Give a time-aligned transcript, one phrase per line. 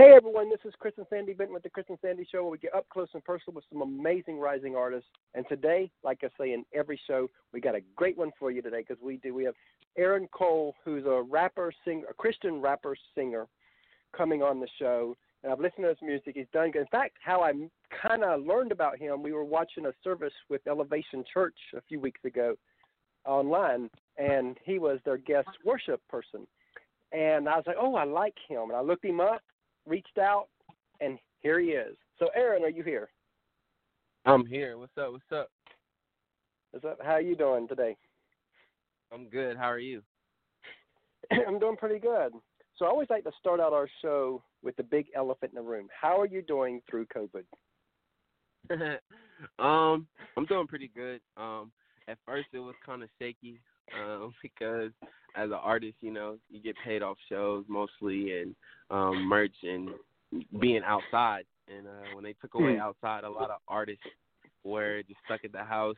[0.00, 2.52] Hey everyone, this is Chris and Sandy Benton with the Chris and Sandy Show, where
[2.52, 5.10] we get up close and personal with some amazing rising artists.
[5.34, 8.62] And today, like I say in every show, we got a great one for you
[8.62, 9.34] today because we do.
[9.34, 9.52] We have
[9.98, 13.46] Aaron Cole, who's a rapper, singer, a Christian rapper singer,
[14.16, 15.18] coming on the show.
[15.42, 16.32] And I've listened to his music.
[16.34, 16.80] He's done good.
[16.80, 17.52] In fact, how I
[18.00, 22.00] kind of learned about him, we were watching a service with Elevation Church a few
[22.00, 22.54] weeks ago
[23.26, 26.46] online, and he was their guest worship person.
[27.12, 28.70] And I was like, oh, I like him.
[28.70, 29.42] And I looked him up
[29.90, 30.46] reached out,
[31.00, 31.96] and here he is.
[32.18, 33.10] So, Aaron, are you here?
[34.24, 34.78] I'm here.
[34.78, 35.10] What's up?
[35.12, 35.50] What's up?
[36.70, 36.98] What's up?
[37.02, 37.96] How are you doing today?
[39.12, 39.56] I'm good.
[39.56, 40.02] How are you?
[41.32, 42.32] I'm doing pretty good.
[42.76, 45.68] So, I always like to start out our show with the big elephant in the
[45.68, 45.88] room.
[46.00, 47.44] How are you doing through COVID?
[49.58, 51.20] um, I'm doing pretty good.
[51.36, 51.72] Um,
[52.06, 53.60] at first it was kind of shaky
[53.98, 54.90] um, because
[55.36, 58.54] as an artist, you know, you get paid off shows mostly and
[58.90, 59.90] um, merch and
[60.60, 61.44] being outside.
[61.68, 62.80] And uh, when they took away Hmm.
[62.80, 64.02] outside, a lot of artists
[64.64, 65.96] were just stuck at the house,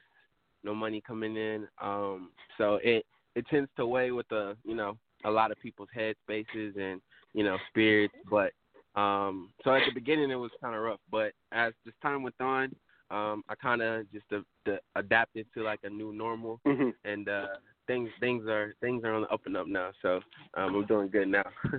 [0.62, 1.66] no money coming in.
[1.80, 3.04] Um, so it
[3.34, 7.00] it tends to weigh with the you know a lot of people's head spaces and
[7.32, 8.14] you know spirits.
[8.30, 8.52] But
[8.94, 12.40] um, so at the beginning it was kind of rough, but as this time went
[12.40, 12.74] on,
[13.10, 16.90] um, I kind of just uh, adapted to like a new normal Mm-hmm.
[17.04, 17.46] and uh
[17.86, 20.16] things things are things are on the up and up now so
[20.56, 21.44] um i'm doing good now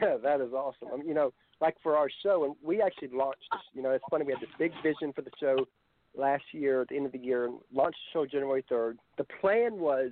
[0.00, 0.88] that is awesome.
[0.92, 3.48] Um, you know, like for our show, and we actually launched.
[3.72, 4.24] You know, it's funny.
[4.24, 5.66] We had this big vision for the show
[6.16, 8.98] last year at the end of the year, and launched the show January third.
[9.16, 10.10] The plan was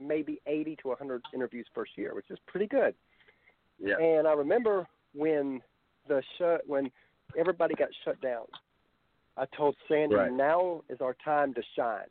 [0.00, 2.94] maybe 80 to 100 interviews first year, which is pretty good.
[3.78, 5.60] yeah And I remember when
[6.06, 6.90] the show when
[7.36, 8.44] everybody got shut down.
[9.36, 10.32] I told Sandy, Right.
[10.32, 12.08] now is our time to shine.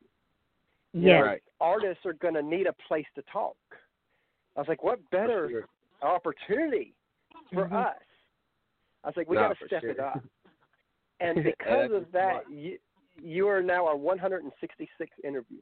[1.02, 1.23] You Yes.
[1.23, 3.58] right Artists are going to need a place to talk.
[4.56, 5.67] I was like, what better Sure.
[6.02, 6.94] opportunity
[7.53, 7.73] for Mhm.
[7.73, 8.02] us?
[9.03, 10.23] I was like, we got to for step it up.
[11.20, 12.50] And because of that, smart.
[12.50, 12.78] you,
[13.20, 15.62] you are now our 166th interview.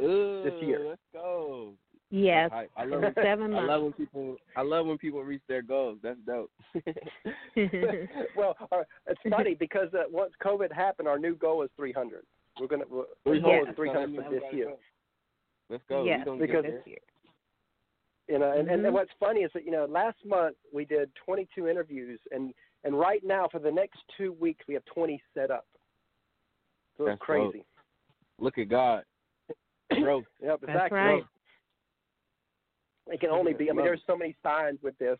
[0.00, 0.84] Ooh, this year.
[0.84, 1.74] let's go
[2.10, 2.50] Yes.
[2.52, 5.62] I, I love For seven I love when people I love when people reach their
[5.62, 5.98] goals.
[6.02, 6.50] That's dope.
[8.34, 12.24] well, uh, it's funny because uh, once COVID happened, our new goal is 300.
[12.60, 13.68] We're gonna we're, our Three goal Yes.
[13.70, 14.64] is 300 for this year.
[14.66, 14.80] gotta go.
[15.70, 16.04] Let's go.
[16.04, 16.26] yes.
[16.26, 16.98] We Because- this year.
[18.28, 18.86] You know, and, and Mhm.
[18.86, 22.52] and what's funny is that you know last month we did 22 interviews, and
[22.84, 25.66] and right now for the next two weeks we have 20 set up.
[26.96, 27.64] So it's That's crazy.
[28.38, 29.04] Look at God.
[29.92, 30.26] Growth.
[30.42, 30.98] Yep, That's exactly.
[30.98, 31.24] right.
[33.06, 33.70] It can only be.
[33.70, 35.18] I mean, there's so many signs with this,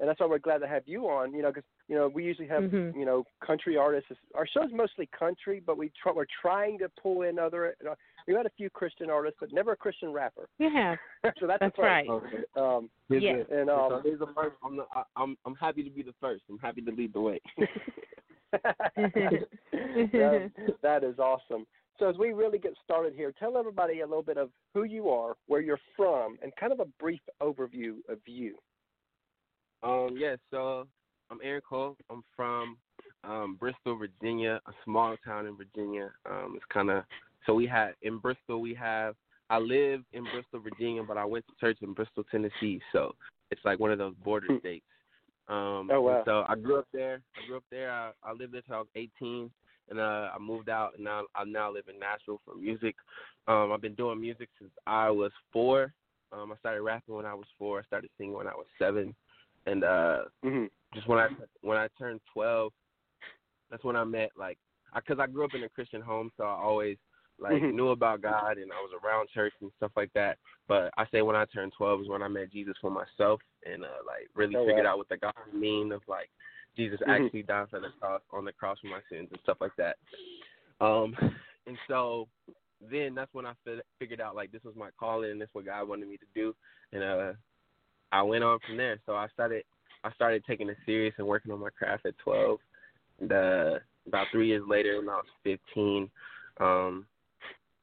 [0.00, 1.32] and that's why we're glad to have you on.
[1.32, 2.94] You know, because you know we usually have Mhm.
[2.96, 4.10] you know country artists.
[4.34, 7.76] Our show's mostly country, but we try, we're trying to pull in other.
[7.80, 7.94] You know,
[8.26, 10.48] we've had a few Christian artists, but never a Christian rapper.
[10.58, 10.98] You have.
[11.40, 11.86] so that's, That's the first.
[11.86, 12.08] right.
[12.08, 12.44] Okay.
[12.56, 13.46] Um, Here's Yes.
[13.50, 13.50] it.
[13.58, 14.54] and so um, here's the first.
[14.64, 16.42] I'm, the, I, I'm I'm happy to be the first.
[16.48, 17.40] I'm happy to lead the way.
[18.52, 20.50] that,
[20.82, 21.66] that is awesome.
[21.98, 25.08] So as we really get started here, tell everybody a little bit of who you
[25.10, 28.56] are, where you're from, and kind of a brief overview of you.
[29.82, 30.86] Um, yes, so
[31.30, 31.96] I'm Aaron Cole.
[32.10, 32.76] I'm from
[33.22, 36.10] um, Bristol, Virginia, a small town in Virginia.
[36.28, 37.04] Um, it's kind of
[37.46, 39.14] so we had in Bristol we have.
[39.48, 42.80] I live in Bristol, Virginia, but I went to church in Bristol, Tennessee.
[42.92, 43.14] So
[43.50, 44.58] it's like one of those border Hmm.
[44.58, 44.84] states.
[45.48, 46.22] Um, Oh, wow.
[46.24, 47.20] so I grew up there.
[47.36, 47.90] I grew up there.
[47.90, 49.50] I, I lived there till I was 18,
[49.88, 52.94] and uh, I moved out, and now I now live in Nashville for music.
[53.48, 55.92] Um, I've been doing music since I was four.
[56.32, 57.80] Um, I started rapping when I was four.
[57.80, 59.14] I started singing when I was seven,
[59.66, 60.66] and uh, Mm-hmm.
[60.94, 61.28] Just when I
[61.62, 62.72] when I turned 12,
[63.70, 64.58] that's when I met like
[64.94, 66.96] because I, grew up in a Christian home, so I always
[67.38, 67.74] like Mhm.
[67.74, 70.38] knew about God and I was around church and stuff like that.
[70.68, 73.84] But I say when I turned 12 is when I met Jesus for myself and
[73.84, 74.92] uh, like really Oh, figured wow.
[74.92, 76.30] out what the gospel mean of like
[76.76, 77.24] Jesus Mhm.
[77.24, 79.96] actually died for the cross on the cross for my sins and stuff like that.
[80.80, 81.16] Um,
[81.66, 82.28] and so
[82.80, 85.66] then that's when I fi- figured out like this was my calling and this what
[85.66, 86.54] God wanted me to do,
[86.92, 87.32] and uh,
[88.12, 88.98] I went on from there.
[89.06, 89.64] So I started
[90.04, 92.58] I started taking it serious and working on my craft at 12.
[93.20, 96.10] And, uh, about three years later, when I was 15,
[96.60, 97.06] um,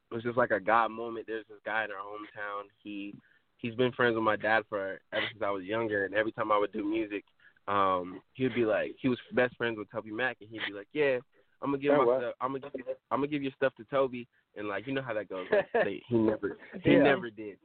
[0.10, 1.28] it was just like a God moment.
[1.28, 2.64] There's this guy in our hometown.
[2.84, 3.14] He
[3.58, 6.52] he's been friends with my dad for ever since I was younger, and every time
[6.52, 7.24] I would do music,
[7.68, 10.88] um, he would be like, he was best friends with TobyMac, and he'd be like,
[10.94, 11.18] yeah.
[11.62, 12.20] I'm gonna give Oh, my wow.
[12.20, 12.34] stuff.
[12.40, 15.14] I'm gonna give I'm gonna give your stuff to Toby, and like you know how
[15.16, 15.48] that goes.
[15.52, 17.04] Like, they, he never he Yeah.
[17.04, 17.58] never did,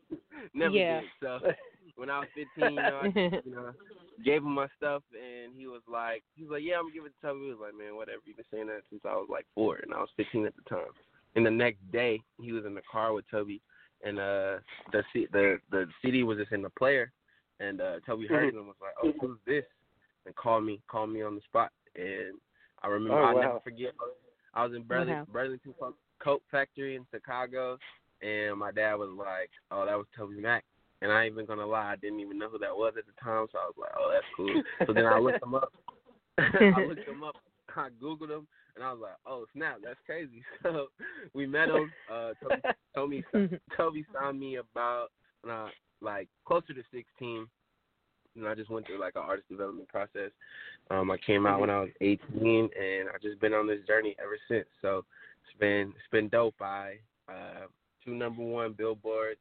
[0.54, 1.00] never Yeah.
[1.00, 1.10] did.
[1.20, 1.40] So
[1.96, 3.06] when I was 15, you know, I,
[3.44, 3.70] you know,
[4.24, 7.04] gave him my stuff, and he was like, he was like, yeah, I'm gonna give
[7.04, 7.46] it to Toby.
[7.46, 8.20] He was like, man, whatever.
[8.24, 10.68] You've been saying that since I was like four, and I was 15 at the
[10.68, 10.92] time.
[11.34, 13.60] And the next day, he was in the car with Toby,
[14.04, 14.58] and uh,
[14.92, 17.10] the C- the the CD was just in the player,
[17.60, 19.64] and uh, Toby heard it and was like, oh, who's this?
[20.26, 22.34] And called me, called me on the spot, and
[22.82, 23.40] I remember Oh, I'll wow.
[23.40, 23.92] never forget.
[24.54, 25.32] I was in Burlington, Wow.
[25.32, 25.74] Burlington
[26.22, 27.78] Coat Factory in Chicago,
[28.20, 30.60] and my dad was like, "Oh, that was TobyMac."
[31.02, 33.12] And I ain't even gonna lie, I didn't even know who that was at the
[33.22, 35.72] time, so I was like, "Oh, that's cool." So then I looked him up.
[36.38, 37.36] I looked him up.
[37.74, 38.46] I googled him,
[38.76, 40.86] and I was like, "Oh snap, that's crazy." So
[41.34, 41.92] we met him.
[42.10, 42.30] Uh,
[42.94, 45.08] Toby, Toby, Toby signed me about
[45.48, 45.68] uh,
[46.00, 47.46] like closer to 16.
[48.34, 50.30] And I just went through like an artist development process.
[50.90, 54.16] Um, I came out when I was 18, and I've just been on this journey
[54.18, 54.66] ever since.
[54.80, 55.04] So
[55.44, 56.54] it's been it's been dope.
[56.60, 56.94] I
[57.28, 57.66] uh,
[58.04, 59.40] two number one billboards,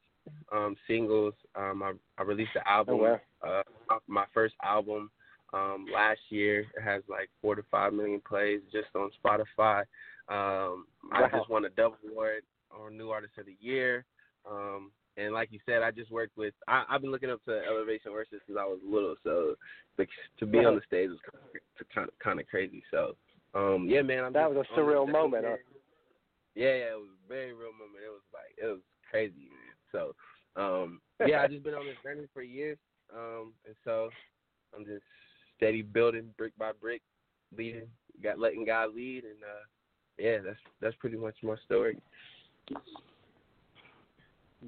[0.51, 1.33] um, singles.
[1.55, 3.63] Um, I, I released the album, Oh, wow.
[3.89, 5.09] uh, my, first album
[5.53, 6.61] um, last year.
[6.61, 9.81] It has like four to five million plays just on Spotify.
[10.29, 14.05] Um, I just won a double award on New Artist of the Year.
[14.49, 16.53] Um, and like you said, I just worked with.
[16.67, 19.55] I, I've been looking up to Elevation Worship since I was little, so
[19.97, 20.09] like,
[20.39, 21.19] to be on the stage was
[21.93, 22.81] kind of kind of crazy.
[22.91, 23.15] So,
[23.53, 25.57] um, yeah, man, I'm That was a surreal moment, huh?
[26.55, 28.03] Yeah, yeah, it was a very real moment.
[28.05, 29.51] It was like it was crazy.
[29.91, 30.15] So,
[30.55, 32.77] um, yeah, I've just been on this journey for years,
[33.15, 34.09] um, and so
[34.75, 35.03] I'm just
[35.57, 37.01] steady building brick by brick,
[37.57, 37.87] leading,
[38.23, 39.65] got letting God lead, and uh,
[40.17, 41.97] yeah, that's that's pretty much my story.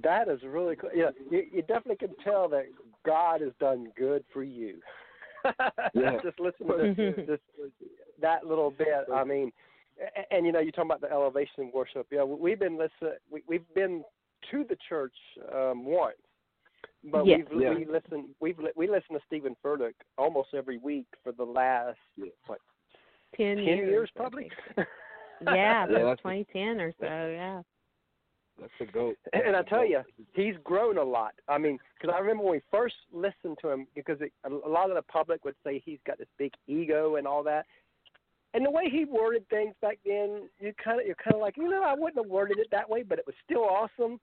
[0.02, 0.90] That is really cool.
[0.94, 2.66] Yeah, you, you definitely can tell that
[3.06, 4.80] God has done good for you.
[5.94, 6.18] Yeah.
[6.24, 7.40] Just listen to this,
[8.22, 8.88] that little bit.
[9.14, 9.52] I mean,
[10.16, 12.08] and, and you know, you're talking about the elevation worship.
[12.12, 13.18] Yeah, we've been listen.
[13.30, 14.04] We, we've been
[14.52, 15.16] to the church
[15.54, 16.16] um, once,
[17.12, 17.42] but Yes.
[17.52, 17.74] we've Yeah.
[17.74, 18.36] we listen.
[18.40, 22.32] We've li- we listen to Stephen Furtick almost every week for the last Yeah.
[22.48, 22.60] what
[23.36, 24.52] Ten, ten years, I probably.
[25.42, 27.06] Yeah, Yeah, that's- 2010 or so.
[27.06, 27.62] Yeah.
[28.62, 29.18] That's a goat.
[29.34, 30.02] And I tell you,
[30.34, 31.34] he's grown a lot.
[31.48, 34.70] I mean, because I remember when we first listened to him, because it, a a
[34.70, 37.66] lot of the public would say he's got this big ego and all that.
[38.54, 41.58] And the way he worded things back then, you kind of you're kind of like,
[41.58, 44.20] you know, I wouldn't have worded it that way, but it was still awesome.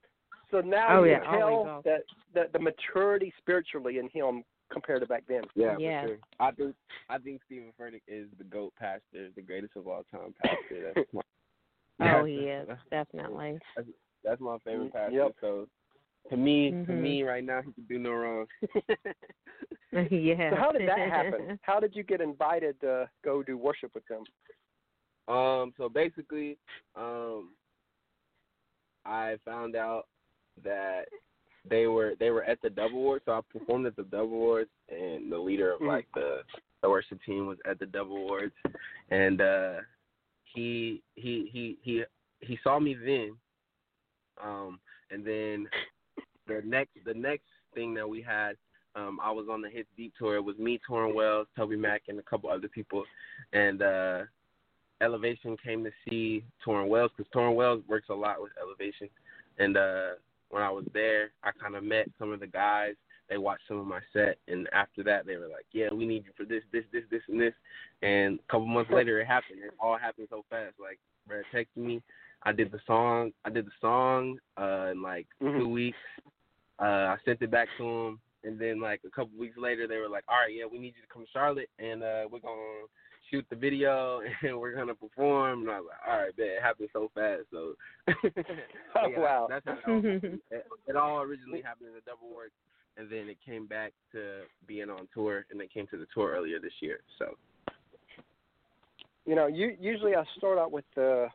[0.51, 1.83] So now Oh, you yeah, can always tell awesome.
[1.85, 2.03] that
[2.35, 5.43] that the maturity spiritually in him compared to back then.
[5.57, 6.03] Yeah, Yeah.
[6.03, 6.19] sure.
[6.39, 6.77] I think
[7.09, 10.93] I think Stephen Furtick is the goat pastor, the greatest of all time pastor.
[10.95, 11.21] That's my,
[12.01, 13.59] Oh, that's- he is definitely.
[14.23, 15.13] That's my favorite Mm, pastor.
[15.17, 15.33] yep.
[15.41, 15.67] So
[16.31, 17.03] to me, to Mhm.
[17.03, 18.47] me right now, he can do no wrong.
[20.11, 20.51] yeah.
[20.51, 21.59] So how did that happen?
[21.63, 24.25] How did you get invited to go do worship with them?
[25.29, 26.57] Um, so basically,
[26.97, 27.51] um,
[29.05, 30.07] I found out
[30.65, 31.07] that
[31.69, 33.25] they were they were at the Dove Awards.
[33.27, 35.89] So I performed at the Dove Awards, and the leader of Mhm.
[35.89, 36.43] like the
[36.83, 38.55] the worship team was at the Dove Awards,
[39.11, 39.81] and uh,
[40.45, 42.05] he he he he
[42.41, 43.37] he saw me then,
[44.43, 44.81] um,
[45.11, 45.69] and then
[46.51, 47.45] the next the next
[47.75, 48.57] thing that we had.
[48.97, 50.37] Um, I was on the Hits Deep tour.
[50.37, 53.05] It was me, Tauren Wells, TobyMac, and a couple other people.
[53.53, 54.23] And uh,
[55.01, 59.09] Elevation came to see Tauren Wells because Tauren Wells works a lot with Elevation.
[59.59, 60.09] And uh,
[60.49, 62.95] when I was there, I kind of met some of the guys.
[63.29, 66.25] They watched some of my set, and after that, they were like, "Yeah, we need
[66.25, 67.55] you for this, this, this, this, and this."
[68.03, 69.61] And a couple months later, it happened.
[69.65, 70.75] It all happened so fast.
[70.81, 70.99] Like,
[71.29, 72.03] Brad texted me.
[72.43, 73.31] I did the song.
[73.45, 75.61] I did the song uh, in like Mhm.
[75.61, 75.99] two weeks.
[76.81, 79.99] Uh, I sent it back to them, and then like a couple weeks later, they
[79.99, 82.41] were like, "All right, yeah, we need you to come to Charlotte, and uh, we're
[82.41, 82.87] gonna
[83.31, 86.63] shoot the video, and we're gonna perform." And I was like, "All right, man, it
[86.63, 87.75] happened so fast." So,
[88.97, 89.47] Oh, yeah, wow.
[89.49, 92.51] that's how it, it, it all originally happened in the Dove Award,
[92.97, 96.33] and then it came back to being on tour, and they came to the tour
[96.35, 97.01] earlier this year.
[97.19, 97.37] So,
[99.27, 101.29] you know, you, usually I start out with the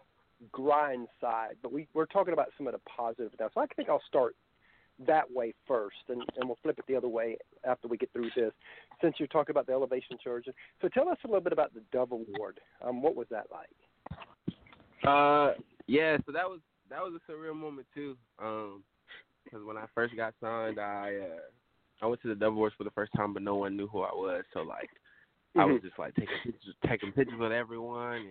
[0.51, 3.49] grind side, but we, we're talking about some of the positive now.
[3.53, 4.35] So I think I'll start
[5.07, 7.37] that way first, and, and we'll flip it the other way
[7.67, 8.51] after we get through this.
[9.01, 10.47] Since you're talking about the Elevation Church,
[10.81, 12.59] so tell us a little bit about the Dove Award.
[12.83, 13.69] Um, what was that like?
[15.05, 15.53] Uh,
[15.87, 16.17] yeah.
[16.25, 16.59] So that was
[16.89, 18.15] that was a surreal moment too.
[18.41, 18.83] Um,
[19.43, 22.83] because when I first got signed, I uh, I went to the Dove Awards for
[22.83, 24.43] the first time, but no one knew who I was.
[24.53, 24.89] So like,
[25.57, 28.29] I was just like taking pictures, taking pictures with everyone,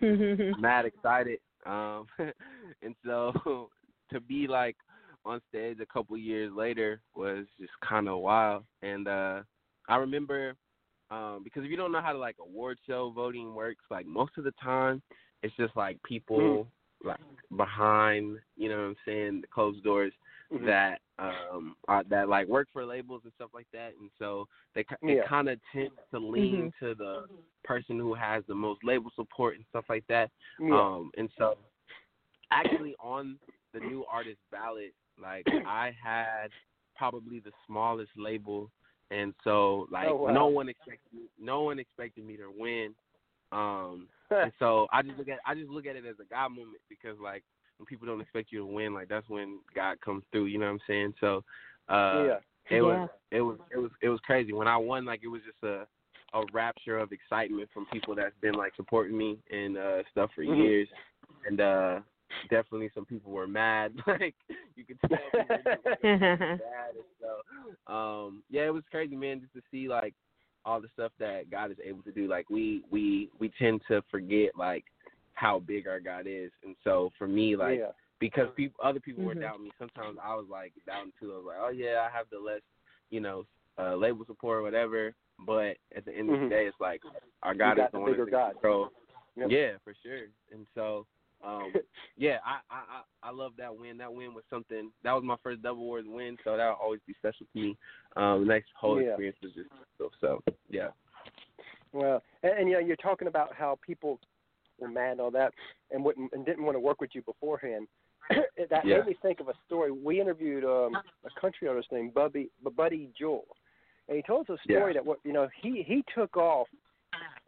[0.00, 1.40] and mad excited.
[1.66, 2.06] Um,
[2.82, 3.68] and so
[4.12, 4.76] to be like
[5.24, 8.64] on stage a couple years later was just kind of wild.
[8.82, 9.42] And uh,
[9.88, 10.56] I remember
[11.10, 14.32] um, because if you don't know how to like award show voting works, like most
[14.38, 15.02] of the time
[15.42, 16.66] it's just like people
[17.04, 17.18] like
[17.56, 20.12] behind, you know what I'm saying, the closed doors
[20.52, 20.66] Mhm.
[20.66, 24.84] that um are, that like work for labels and stuff like that, and so they
[25.02, 25.14] Yeah.
[25.14, 27.26] it kind of tends to lean to the
[27.64, 30.30] person who has the most label support and stuff like that.
[30.60, 30.78] yeah.
[30.78, 31.56] Um, and so
[32.50, 33.38] actually on
[33.72, 36.48] the new artist ballot, like I had
[36.96, 38.70] probably the smallest label
[39.10, 40.34] and so like Oh, wow.
[40.34, 42.94] no one expected no one expected me to win.
[43.52, 46.50] Um, and so I just look at I just look at it as a God
[46.50, 47.42] moment because like
[47.78, 50.46] when people don't expect you to win, like that's when God comes through.
[50.46, 51.14] You know what I'm saying?
[51.20, 51.44] So
[51.88, 52.38] uh, yeah.
[52.70, 52.80] it Yeah.
[52.80, 55.04] was it was it was it was crazy when I won.
[55.04, 55.86] Like it was just a
[56.32, 60.42] a rapture of excitement from people that's been like supporting me and uh stuff for
[60.42, 60.56] Mhm.
[60.56, 60.88] years,
[61.46, 62.00] and uh
[62.50, 63.94] definitely some people were mad.
[64.06, 64.34] like
[65.02, 67.04] you could tell people were mad and
[67.86, 70.14] so um yeah it was crazy man just to see like
[70.64, 74.02] all the stuff that god is able to do like we we we tend to
[74.10, 74.84] forget like
[75.34, 77.90] how big our god is and so for me like yeah.
[78.18, 79.40] because people other people were Mhm.
[79.40, 82.26] doubting me sometimes i was like doubting too i was like oh yeah i have
[82.30, 82.60] the less
[83.10, 83.46] you know
[83.78, 85.14] uh label support or whatever
[85.46, 86.48] but at the end of Mhm.
[86.50, 87.02] the day it's like
[87.42, 88.52] our god got is the the one bigger that's in God.
[88.52, 88.88] control
[89.36, 89.50] Yep.
[89.50, 91.06] yeah for sure and so
[91.44, 91.72] um
[92.16, 93.96] yeah, I, I I love that win.
[93.98, 94.90] That win was something.
[95.04, 97.76] That was my first Dove Awards win, so that'll always be special to me.
[98.16, 99.08] Um, the next whole Yeah.
[99.08, 100.12] experience was just special.
[100.20, 100.88] So yeah,
[101.92, 104.20] Well, and, and you know, you're talking about how people
[104.78, 105.52] were mad and all that,
[105.90, 107.88] and wouldn't and didn't want to work with you beforehand.
[108.30, 108.98] that Yeah.
[108.98, 109.90] made me think of a story.
[109.90, 110.94] We interviewed um,
[111.24, 113.46] a country artist named Bubby Buddy Jewell,
[114.08, 115.00] and he told us a story Yeah.
[115.00, 116.68] that what you know he he took off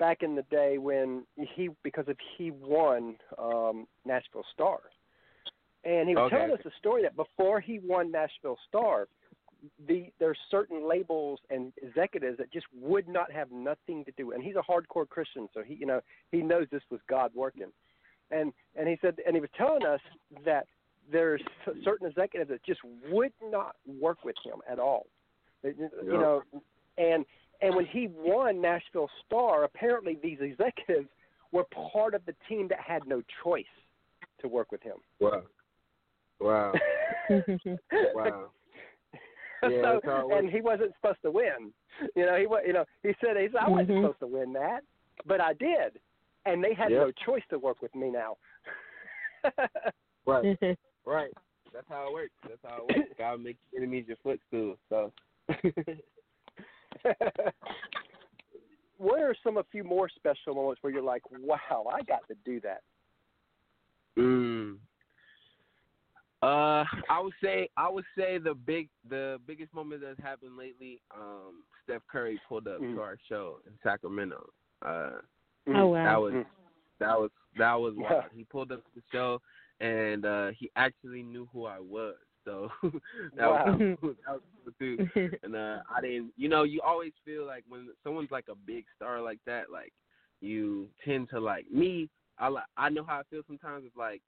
[0.02, 4.80] back in the day when he because of he won um, Nashville Star,
[5.84, 6.38] and he was Okay.
[6.38, 9.06] telling us a story that before he won Nashville Star,
[9.86, 14.32] the there's certain labels and executives that just would not have nothing to do.
[14.32, 16.00] And he's a hardcore Christian, so he you know
[16.32, 17.70] he knows this was God working.
[18.32, 20.00] And and he said and he was telling us
[20.44, 20.66] that
[21.12, 21.42] there's
[21.84, 25.06] certain executives that just would not work with him at all.
[25.62, 26.42] You know,
[26.98, 27.24] and
[27.62, 31.08] and when he won Nashville Star, apparently these executives
[31.52, 33.64] were part of the team that had no choice
[34.40, 34.96] to work with him.
[35.20, 35.42] wow,
[36.40, 36.72] wow,
[38.14, 38.50] wow.
[39.62, 40.42] Yeah, so, that's how it works.
[40.42, 41.72] and he wasn't supposed to win.
[42.16, 44.02] You know, he wa You know, he said, he said I wasn't Mhm.
[44.02, 44.82] supposed to win that,
[45.24, 46.00] but I did,
[46.46, 47.00] and they had Yep.
[47.00, 48.36] no choice to work with me now.
[50.24, 50.56] Right,
[51.04, 51.32] right.
[51.72, 52.32] That's how it works.
[52.48, 53.12] That's how it works.
[53.18, 54.76] God makes your enemies your footstool.
[54.88, 55.12] So
[58.98, 62.34] what are some a few more special moments where you're like, wow, I got to
[62.44, 62.82] do that?
[64.18, 64.76] Mm.
[66.42, 71.00] Uh, I would say I would say the big the biggest moment that's happened lately.
[71.16, 72.94] Um, Steph Curry pulled up Mm.
[72.94, 74.50] to our show in Sacramento.
[74.84, 75.20] Uh,
[75.68, 76.04] Oh wow.
[76.04, 76.46] that was Mm.
[76.98, 78.12] that was that was Yeah.
[78.12, 78.24] wild.
[78.34, 79.40] He pulled up to the show
[79.80, 82.16] and uh he actually knew who I was.
[82.44, 82.70] So
[83.36, 83.64] that Wow.
[83.66, 83.78] was
[84.26, 85.08] that was cool too.
[85.42, 88.84] And uh I didn't you know, you always feel like when someone's like a big
[88.96, 89.92] star like that, like
[90.40, 92.08] you tend to like me,
[92.38, 94.22] I li- I know how I feel sometimes it's like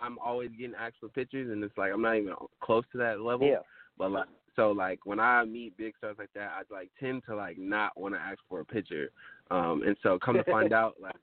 [0.00, 3.20] I'm always getting asked for pictures and it's like I'm not even close to that
[3.20, 3.48] level.
[3.48, 3.60] Yeah.
[3.98, 7.36] But like so like when I meet big stars like that, I like tend to
[7.36, 9.10] like not want to ask for a picture.
[9.50, 11.16] Um and so come to find out like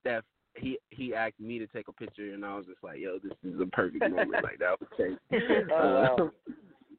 [0.00, 0.24] Steph
[0.58, 3.32] he he asked me to take a picture and I was just like, yo, this
[3.44, 4.42] is a perfect moment.
[4.42, 5.18] like that was crazy.
[5.72, 6.16] Oh, wow.
[6.18, 6.28] Uh,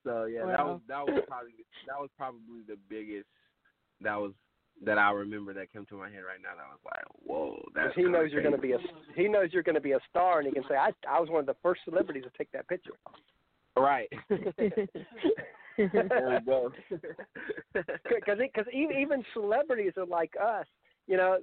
[0.08, 1.52] so yeah, that was that was probably
[1.88, 3.28] that was probably the biggest
[4.02, 4.32] that was
[4.86, 6.56] that I remember that came to my head right now.
[6.56, 8.78] That was like, whoa, that's he kinda knows you're going to be a
[9.16, 11.30] he knows you're going to be a star, and he can say, I I was
[11.30, 12.94] one of the first celebrities to take that picture.
[13.76, 14.10] right.
[14.30, 14.80] there
[15.78, 16.72] we go.
[17.74, 20.66] because because even celebrities are like us.
[21.08, 21.38] You know,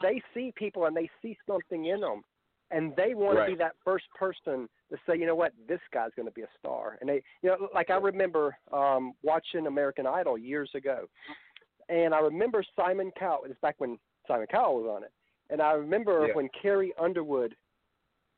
[0.00, 2.22] they see people and they see something in them,
[2.70, 6.10] and they want to be that first person to say, you know what, this guy's
[6.16, 6.98] going to be a star.
[7.00, 11.06] And they, you know, like I remember um, watching American Idol years ago,
[11.88, 13.40] and I remember Simon Cowell.
[13.46, 13.98] It's back when
[14.28, 15.12] Simon Cowell was on it,
[15.50, 16.34] and I remember Yeah.
[16.34, 17.56] when Carrie Underwood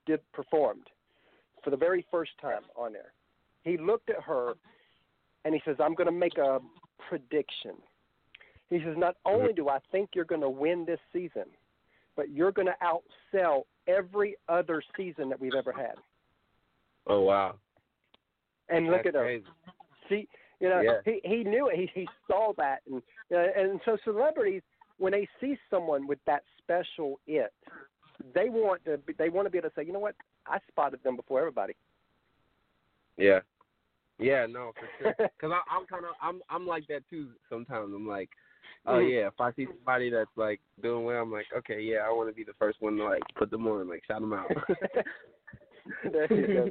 [0.07, 0.89] did performed
[1.63, 3.13] for the very first time on there.
[3.63, 4.55] He looked at her
[5.45, 6.61] and he says, I'm going to make a
[7.09, 7.77] prediction.
[8.71, 11.45] He says, Not only do I think you're going to win this season,
[12.17, 15.95] but you're going to outsell every other season that we've ever had.
[17.07, 17.57] oh wow.
[18.69, 19.21] And look That's at her.
[19.25, 19.45] crazy.
[20.09, 20.29] See,
[20.61, 21.01] you know, Yeah.
[21.05, 21.77] he he knew it.
[21.77, 24.63] He he saw that, and uh, and so celebrities,
[24.99, 27.53] when they see someone with that special it,
[28.35, 30.15] they want to be, they want to be able to say, you know what,
[30.47, 31.75] I spotted them before everybody.
[33.17, 33.41] Yeah.
[34.19, 35.15] Yeah, no, for sure.
[35.41, 37.31] Because I'm kind of I'm I'm like that too.
[37.49, 38.31] Sometimes I'm like,
[38.87, 39.11] oh Mhm.
[39.11, 42.29] yeah, if I see somebody that's like doing well, I'm like, okay, yeah, I want
[42.29, 44.51] to be the first one to like put them on, like shout them out.
[46.13, 46.71] there you go.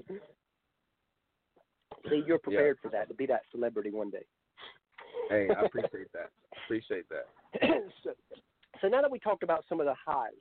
[2.10, 4.26] See, you're prepared for that to be that celebrity one day.
[5.30, 6.32] hey, I appreciate that.
[6.66, 7.28] Appreciate that.
[8.04, 8.12] so,
[8.82, 10.32] so now that we talked about some of the highs,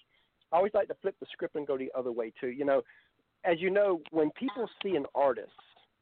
[0.53, 2.49] I always like to flip the script and go the other way too.
[2.49, 2.83] You know,
[3.45, 5.51] as you know, when people see an artist,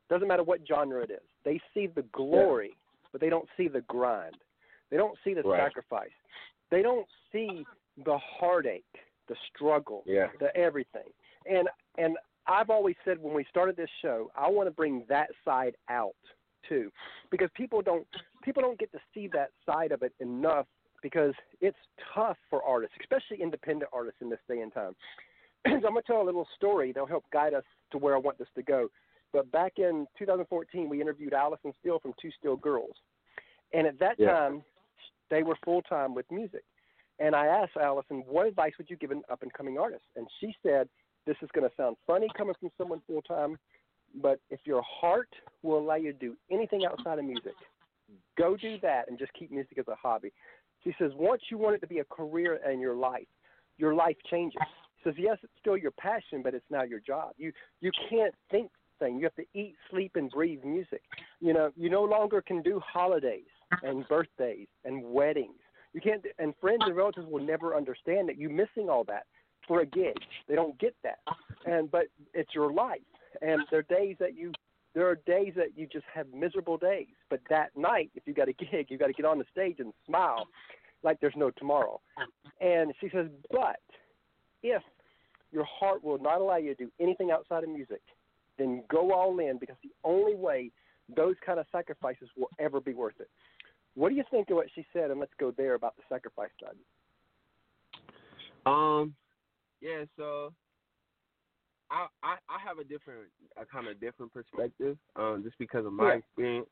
[0.09, 2.77] doesn't matter what genre it is, they see the glory,
[3.13, 4.37] but they don't see the grind.
[4.91, 5.61] They don't see the Right.
[5.61, 6.13] sacrifice.
[6.71, 7.67] They don't see
[7.99, 8.85] the heartache,
[9.27, 10.31] the struggle, Yeah.
[10.39, 11.13] the everything.
[11.47, 12.17] And and
[12.47, 16.17] I've always said when we started this show, I want to bring that side out
[16.63, 16.91] too,
[17.31, 18.07] because people don't
[18.43, 20.67] people don't get to see that side of it enough
[21.03, 21.79] because it's
[22.15, 24.97] tough for artists, especially independent artists in this day and time.
[25.67, 28.39] so I'm gonna tell a little story that'll help guide us to where I want
[28.39, 28.91] this to go.
[29.33, 32.97] But back in 2014, we interviewed Allison Steele from Two Steel Girls,
[33.73, 34.33] and at that Yeah.
[34.33, 34.65] time,
[35.31, 36.63] they were full time with music.
[37.19, 40.05] And I asked Allison, what advice would you give an up and coming artist?
[40.17, 40.89] And she said,
[41.27, 43.59] this is going to sound funny coming from someone full time,
[44.23, 45.29] but if your heart
[45.63, 47.55] will allow you to do anything outside of music,
[48.39, 50.33] go do that and just keep music as a hobby.
[50.85, 53.27] She says, once you want it to be a career in your life,
[53.79, 54.61] your life changes.
[54.99, 57.33] She says, yes, it's still your passion, but it's now your job.
[57.37, 59.19] You you can't think thing.
[59.19, 61.03] You have to eat, sleep, and breathe music.
[61.41, 63.47] You know, you no longer can do holidays
[63.83, 65.61] and birthdays and weddings.
[65.93, 69.25] You can't, and friends and relatives will never understand that you're missing all that
[69.67, 70.17] for a gig.
[70.49, 71.19] They don't get that,
[71.67, 73.01] and but it's your life,
[73.43, 74.53] and there are days that you.
[74.95, 78.49] There are days that you just have miserable days, but that night, if you got
[78.49, 80.49] a gig, you got to get on the stage and smile
[81.05, 82.01] like there's no tomorrow.
[82.61, 83.79] And she says, but
[84.63, 84.83] if
[85.53, 88.01] your heart will not allow you to do anything outside of music,
[88.59, 90.71] then go all in because the only way
[91.15, 93.31] those kind of sacrifices will ever be worth it.
[93.99, 95.11] What do you think of what she said?
[95.11, 96.77] And let's go there about the sacrifice side.
[98.65, 99.13] Um,
[99.81, 100.05] yeah.
[100.17, 100.53] So,
[101.91, 103.27] I I, I have a different,
[103.61, 106.19] a kind of different perspective, um, just because of my Yeah.
[106.19, 106.69] experience.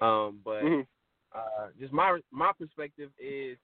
[0.00, 0.86] Um, but Mhm.
[1.32, 3.58] uh, just my my perspective is,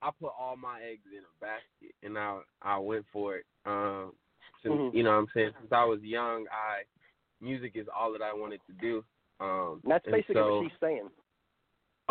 [0.00, 3.46] I put all my eggs in a basket, and I I went for it.
[3.64, 4.16] Um,
[4.60, 4.94] since Mhm.
[4.94, 6.82] you know, what I'm saying since I was young, I
[7.40, 9.04] music is all that I wanted to do.
[9.38, 11.08] Um, that's basically so- what she's saying.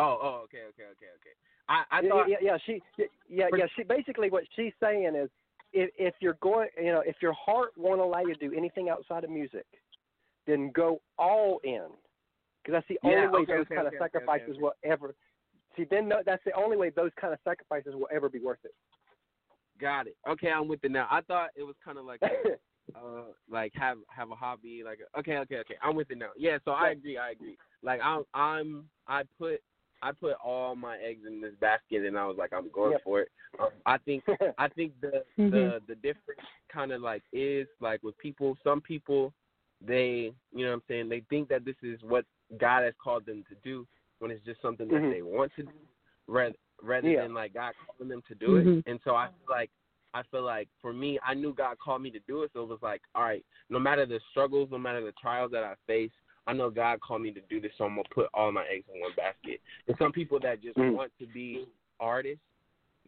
[0.02, 1.36] Oh, oh, okay, okay, okay, okay.
[1.70, 2.82] I I yeah, thought yeah, yeah, she,
[3.30, 3.66] yeah, yeah.
[3.76, 5.30] She basically what she's saying is,
[5.74, 8.90] if if you're going, you know, if your heart won't allow you to do anything
[8.90, 9.68] outside of music,
[10.48, 11.86] then go all in,
[12.64, 14.62] because that's the Yeah, only way those okay, kind okay, of okay, okay, sacrifices okay.
[14.62, 15.14] will ever.
[15.78, 18.66] See, then no, that's the only way those kind of sacrifices will ever be worth
[18.66, 18.74] it.
[19.80, 20.18] got it.
[20.28, 21.08] Okay, I'm with it now.
[21.12, 22.54] I thought it was kind of like a,
[22.98, 26.32] uh like have have a hobby like a, okay okay okay i'm with it now
[26.38, 29.62] yeah so i agree i agree like i'm i'm i put
[30.02, 33.02] i put all my eggs in this basket and i was like i'm going Yep.
[33.04, 34.24] for it um, i think
[34.58, 35.52] i think the Mhm.
[35.52, 39.34] the the difference kind of like is like with people some people
[39.86, 42.26] they you know what i'm saying they think that this is what
[42.60, 43.86] god has called them to do
[44.20, 45.12] when it's just something that Mhm.
[45.12, 45.72] they want to do
[46.28, 47.22] rather rather Yeah.
[47.24, 48.84] than like god calling them to do it Mhm.
[48.86, 49.72] and so i feel like
[50.14, 52.68] I feel like for me, I knew God called me to do it, so it
[52.68, 56.12] was like, all right, no matter the struggles, no matter the trials that I face,
[56.48, 58.86] I know God called me to do this, so I'm gonna put all my eggs
[58.94, 59.62] in one basket.
[59.88, 60.94] And some people that just Mm.
[60.94, 61.68] want to be
[62.00, 62.44] artists,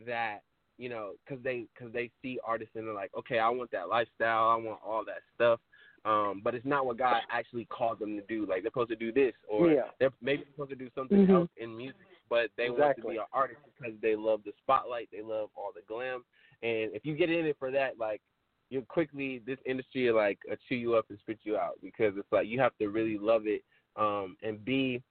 [0.05, 0.43] that
[0.77, 3.89] you know, because they because they see artists and they're like, okay, I want that
[3.89, 5.59] lifestyle, I want all that stuff.
[6.05, 8.45] Um, but it's not what God actually called them to do.
[8.45, 9.89] Like they're supposed to do this, or Yeah.
[9.99, 11.29] they're maybe supposed to do something Mhm.
[11.29, 15.09] else in music, but they want to be an artist because they love the spotlight,
[15.11, 16.25] they love all the glam,
[16.61, 18.21] and if you get in it for that, like
[18.69, 22.13] you quickly this industry will, like uh, chew you up and spit you out because
[22.17, 23.63] it's like you have to really love it
[23.95, 25.01] um, and be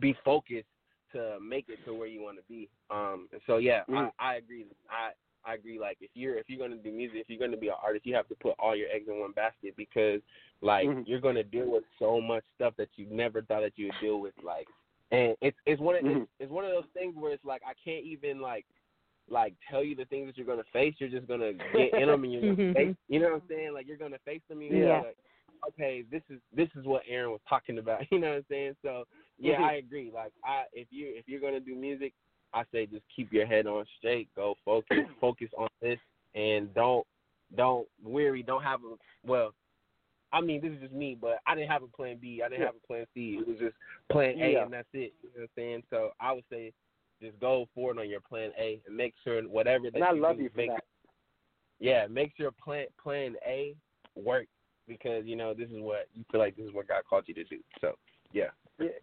[0.00, 0.66] be focused
[1.12, 2.68] to make it to where you want to be.
[2.90, 4.10] Um, and so yeah, Mhm.
[4.18, 4.66] I, I agree.
[4.90, 5.12] I
[5.44, 5.78] I agree.
[5.78, 8.14] Like if you're if you're gonna do music, if you're gonna be an artist, you
[8.14, 10.20] have to put all your eggs in one basket because
[10.60, 11.06] like Mhm.
[11.06, 14.20] you're gonna deal with so much stuff that you never thought that you would deal
[14.20, 14.34] with.
[14.42, 14.66] Like,
[15.12, 16.22] and it's it's one of Mhm.
[16.22, 18.66] it's, it's one of those things where it's like I can't even like
[19.30, 20.94] like tell you the things that you're gonna face.
[20.98, 22.96] You're just gonna get in them and you're gonna face.
[23.08, 23.74] You know what I'm saying?
[23.74, 24.60] Like you're gonna face them.
[24.60, 24.98] And you're Yeah.
[25.00, 25.16] like,
[25.68, 28.00] okay, this is this is what Aaron was talking about.
[28.10, 28.76] You know what I'm saying?
[28.82, 29.04] So
[29.38, 29.64] yeah, Mhm.
[29.64, 30.10] I agree.
[30.14, 32.12] Like I if you if you're gonna do music,
[32.52, 34.28] I say just keep your head on straight.
[34.36, 35.98] Go focus focus on this
[36.34, 37.06] and don't
[37.56, 38.42] don't weary.
[38.42, 38.94] Don't have a
[39.26, 39.52] well.
[40.32, 42.42] I mean, this is just me, but I didn't have a plan B.
[42.44, 42.66] I didn't Yeah.
[42.66, 43.38] have a plan C.
[43.40, 43.76] It was just
[44.10, 44.64] plan A, Yeah.
[44.64, 45.14] and that's it.
[45.22, 45.82] You know what I'm saying?
[45.88, 46.72] So I would say
[47.20, 50.20] just go forward on your plan A and make sure whatever that And I you
[50.20, 50.84] love do, you for make, that.
[51.78, 53.74] Yeah, make sure plan plan A
[54.14, 54.46] work
[54.88, 57.34] because you know this is what you feel like this is what God called you
[57.34, 57.58] to do.
[57.80, 57.92] So
[58.32, 58.48] yeah.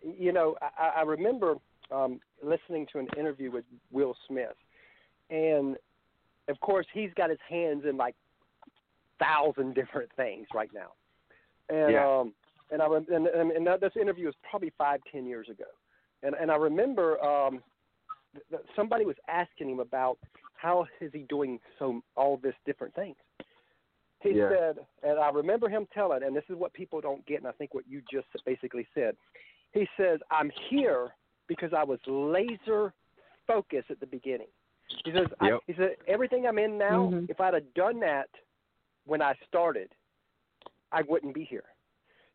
[0.04, 1.56] You know, I, I remember
[1.91, 4.56] um, listening to an interview with Will Smith,
[5.30, 5.76] and
[6.47, 8.15] of course he's got his hands in like
[9.19, 10.91] thousand different things right now,
[11.69, 12.19] and Yeah.
[12.19, 12.34] um,
[12.71, 15.65] and I and, and, and that, this interview was probably five ten years ago,
[16.21, 17.63] and and I remember um,
[18.76, 20.17] somebody was asking him about
[20.56, 23.15] how is he doing so all this different things.
[24.22, 24.50] He Yeah.
[24.50, 27.52] said, and I remember him telling, and this is what people don't get, and I
[27.52, 29.17] think what you just basically said.
[29.74, 31.13] He says, I'm here
[31.48, 32.93] because I was laser
[33.46, 34.48] focused at the beginning.
[35.04, 37.30] He says, I, he said, everything I'm in now, Mhm.
[37.30, 38.30] if I'd have done that
[39.06, 39.93] when I started,
[40.91, 41.65] I wouldn't be here.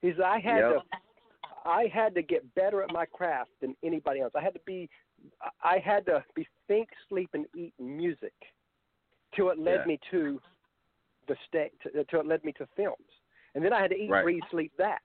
[0.02, 0.70] He said, I had Yep.
[0.70, 0.98] to,
[1.64, 4.32] I had to get better at my craft than anybody else.
[4.34, 4.90] I had to be,
[5.62, 8.34] I had to be think, sleep, and eat music,
[9.34, 9.84] till it led Yeah.
[9.86, 10.40] me to
[11.26, 13.22] the state, uh, till it led me to films,
[13.54, 14.22] and then I had to eat, Right.
[14.22, 15.02] breathe, sleep that.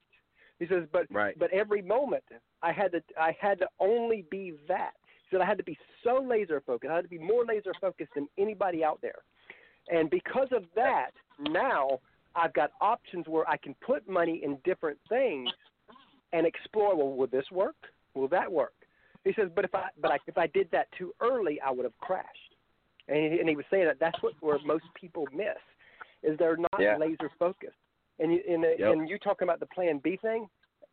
[0.60, 1.38] He says, but Right.
[1.38, 2.24] but every moment
[2.62, 4.94] I had to I had to only be that.
[5.06, 6.92] He said I had to be so laser focused.
[6.92, 9.24] I had to be more laser focused than anybody out there.
[9.90, 12.00] And because of that, now
[12.36, 15.50] I've got options where I can put money in different things
[16.32, 16.96] and explore.
[16.96, 17.76] Well, will this work?
[18.14, 18.76] Will that work?
[19.26, 21.86] He says, but if I but I, if I did that too early, I would
[21.86, 22.56] have crashed.
[23.08, 25.58] And he, and he was saying that that's what where most people miss
[26.24, 26.98] is they're not Yeah.
[26.98, 27.78] laser focused.
[28.20, 28.92] And you and, Yep.
[28.94, 30.50] and you talking about the Plan B thing.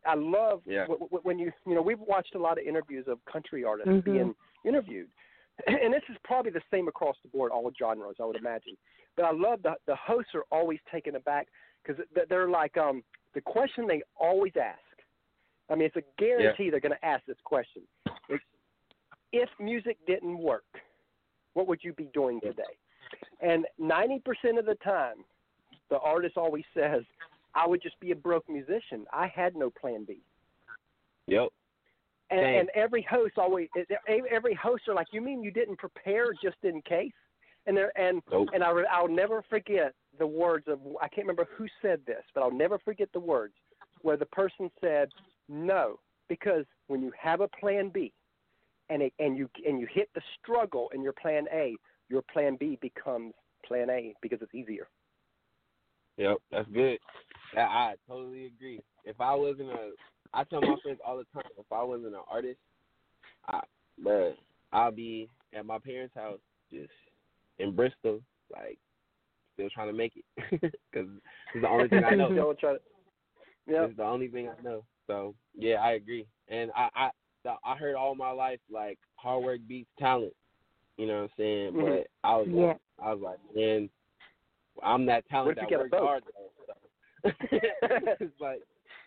[0.07, 0.83] I love Yeah.
[0.87, 3.91] w- w- when you you know we've watched a lot of interviews of country artists
[3.91, 4.05] Mhm.
[4.05, 5.11] being interviewed,
[5.67, 8.77] and this is probably the same across the board, all genres, I would imagine.
[9.17, 11.49] But I love the the hosts are always taken aback
[11.83, 13.03] because they're like um
[13.35, 14.79] the question they always ask.
[15.69, 17.83] I mean, it's a guarantee they're going to ask this question.
[19.33, 20.65] If music didn't work,
[21.55, 22.63] what would you be doing today?
[23.41, 25.17] And 90% of the time,
[25.89, 27.03] the artist always says,
[27.55, 29.07] I would just be a broke musician.
[29.13, 30.21] I had no plan B.
[31.27, 31.49] Yep.
[32.31, 33.69] And, and every host always,
[34.09, 37.13] every host are like, you mean you didn't prepare just in case?
[37.67, 38.49] And there, and Nope.
[38.55, 42.43] and I, I'll never forget the words of I can't remember who said this, but
[42.43, 43.55] I'll never forget the words
[44.03, 45.11] where the person said,
[45.49, 48.13] "No, because when you have a plan B,
[48.91, 51.75] and it, and you and you hit the struggle in your plan A,
[52.09, 53.33] your plan B becomes
[53.67, 54.89] plan A because it's easier."
[56.17, 56.99] Yep, that's good.
[57.57, 58.81] I, I totally agree.
[59.05, 59.93] If I wasn't a,
[60.35, 62.59] I tell my friends all the time, if I wasn't an artist,
[63.49, 63.61] I,
[64.05, 64.35] bruh,
[64.73, 66.91] I'll be at my parents' house, just
[67.59, 68.21] in Bristol,
[68.53, 68.79] like
[69.55, 71.09] still trying to make it, because
[71.55, 72.53] it's the only thing I know.
[72.53, 72.79] To.
[73.67, 73.85] Yeah.
[73.85, 74.85] It's the only thing I know.
[75.07, 76.27] So yeah, I agree.
[76.49, 77.11] And I I
[77.65, 80.35] I heard all my life like hard work beats talent.
[80.97, 81.73] You know what I'm saying?
[81.73, 81.81] Mhm.
[81.81, 82.67] But I was Yeah.
[82.67, 83.91] like, I was like, man,
[84.83, 86.51] I'm that talent that works hard though.
[86.67, 86.75] So.
[88.21, 88.63] it's like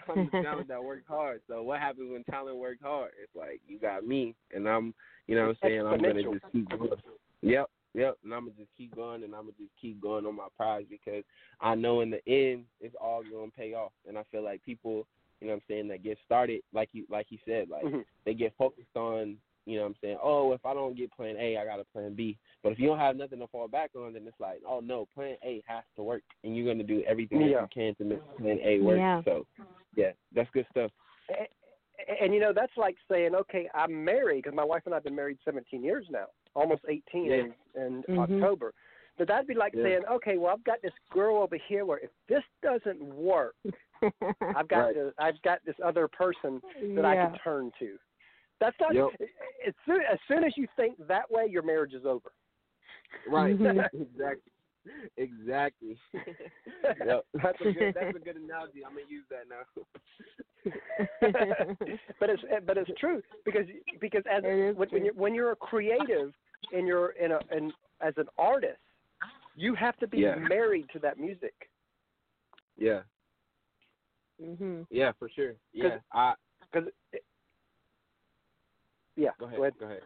[0.08, 1.42] I'm the talent that works hard.
[1.48, 3.12] So what happens when talent works hard?
[3.22, 4.94] It's like you got me, and I'm,
[5.28, 5.88] you know what I'm saying?
[5.88, 6.92] I'm gonna just keep going.
[7.42, 8.18] Yep, yep.
[8.24, 10.86] And I'm gonna just keep going, and I'm gonna just keep going on my prize
[10.90, 11.24] because
[11.62, 13.92] I know in the end it's all gonna pay off.
[14.08, 15.06] And I feel like people,
[15.54, 18.06] know what I'm saying, that get started, like you like you said, like Mhm.
[18.26, 21.38] they get focused on, you know what I'm saying, oh, if I don't get plan
[21.38, 22.38] A, I got a plan B.
[22.62, 25.08] But if you don't have nothing to fall back on, then it's like, oh no,
[25.14, 28.38] plan A has to work, and you're gonna do everything that you can to make
[28.38, 28.98] plan A work.
[28.98, 29.22] Yeah.
[29.24, 29.46] So,
[29.96, 30.92] yeah, that's good stuff.
[31.30, 31.48] and,
[32.20, 35.16] and you know that's like saying, okay, I'm married because my wife and I've been
[35.16, 37.36] married 17 years now, almost 18 Yeah.
[37.36, 38.20] in, in Mhm.
[38.20, 38.74] October.
[39.18, 39.84] But that'd be like Yeah.
[39.84, 43.56] saying, okay, well I've got this girl over here where if this doesn't work,
[44.56, 44.96] I've got Right.
[44.96, 46.62] this, I've got this other person
[46.96, 47.98] that I can turn to.
[48.60, 49.10] That's not Yep.
[49.68, 52.32] as soon as soon as you think that way, your marriage is over.
[53.28, 53.56] Right.
[53.94, 54.52] Exactly.
[55.16, 55.98] Exactly.
[57.06, 57.26] yep.
[57.42, 57.96] That's a good.
[57.96, 58.84] That's a good analogy.
[58.86, 59.64] I'm gonna use that now.
[62.20, 63.66] but it's but it's true because
[64.02, 66.34] because as when, when you're when you're a creative
[66.74, 68.80] and you're in a and as an artist,
[69.56, 70.36] you have to be Yeah.
[70.36, 71.54] married to that music.
[72.78, 73.02] yeah.
[74.44, 74.86] Mhm.
[74.90, 75.54] Yeah, for sure.
[75.74, 75.98] Yeah.
[76.12, 76.34] I
[76.72, 76.90] Because
[79.16, 79.60] yeah, go ahead.
[79.80, 80.02] go ahead.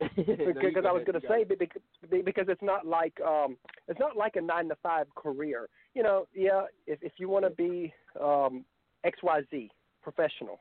[0.16, 0.54] Go ahead.
[0.60, 4.00] Because go I was going to say got because because it's not like um it's
[4.00, 5.68] not like a nine to five career.
[5.94, 8.64] You know, yeah, if if you want to be um
[9.04, 9.70] X Y Z
[10.02, 10.60] professional,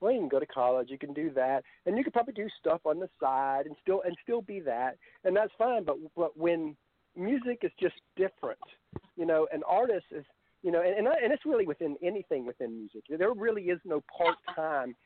[0.00, 2.48] well, you can go to college, you can do that, and you can probably do
[2.58, 5.84] stuff on the side and still and still be that, and that's fine.
[5.84, 6.76] But but when
[7.16, 8.58] music is just different,
[9.16, 10.24] you know, an artist is
[10.64, 13.04] you know, and and, I- and it's really within anything within music.
[13.08, 14.96] There really is no part time.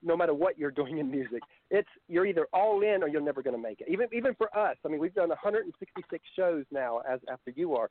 [0.00, 3.42] No matter what you're doing in music, it's you're either all in or you're never
[3.42, 3.88] going to make it.
[3.90, 7.90] Even even for us, I mean, we've done 166 shows now as after you are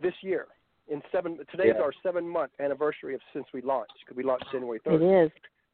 [0.00, 0.46] this year.
[0.88, 1.82] In seven, today's Yeah.
[1.82, 5.00] our seven month anniversary of since we launched because we launched January 3rd.
[5.00, 5.30] It is.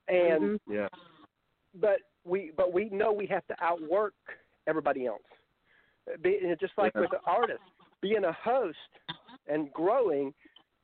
[0.09, 0.61] And Mhm.
[0.69, 0.89] Yeah.
[1.75, 4.15] but we but we know we have to outwork
[4.67, 5.23] everybody else.
[6.21, 7.01] Be, just like Yeah.
[7.03, 7.63] with the artist,
[8.03, 8.77] being a host
[9.47, 10.35] and growing,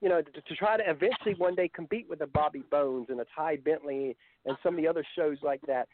[0.00, 3.20] you know, to, to try to eventually one day compete with a Bobby Bones and
[3.20, 5.88] a Ty Bentli and some of the other shows like that,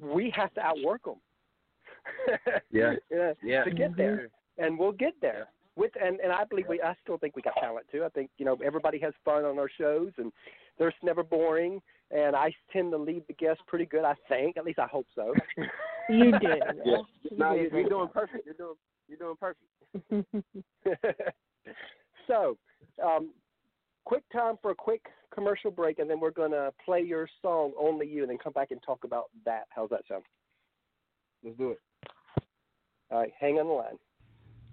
[0.00, 1.16] we have to outwork them.
[2.70, 2.94] Yeah.
[3.10, 3.32] yeah.
[3.42, 3.64] Yeah.
[3.64, 5.48] To get there, and we'll get there.
[5.76, 8.04] with and and I believe we I still think we got talent too.
[8.04, 10.32] I think you know everybody has fun on our shows and
[10.78, 11.80] they're never boring.
[12.10, 14.04] And I tend to lead the guests pretty good.
[14.04, 15.34] I think, at least I hope so.
[16.08, 16.62] You did.
[16.86, 16.96] Yeah.
[17.24, 18.46] You No, did you're, great you're doing perfect.
[18.46, 18.74] You're doing
[19.08, 19.68] you're doing perfect.
[22.26, 22.56] so,
[23.04, 23.30] um,
[24.08, 25.02] quick time for a quick
[25.34, 28.54] commercial break, and then we're going to play your song, Only You, and then come
[28.54, 29.64] back and talk about that.
[29.68, 30.22] How's that sound?
[31.44, 31.80] Let's do it.
[33.10, 33.98] All right, hang on the line.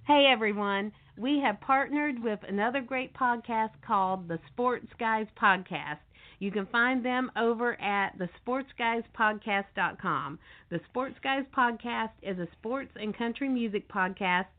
[0.08, 5.98] Hey everyone, we have partnered with another great podcast called the Sports Guys Podcast.
[6.39, 10.39] You can find them over at thesportsguyspodcast.com.
[10.69, 14.45] The Sports Guys Podcast is a sports and country music podcast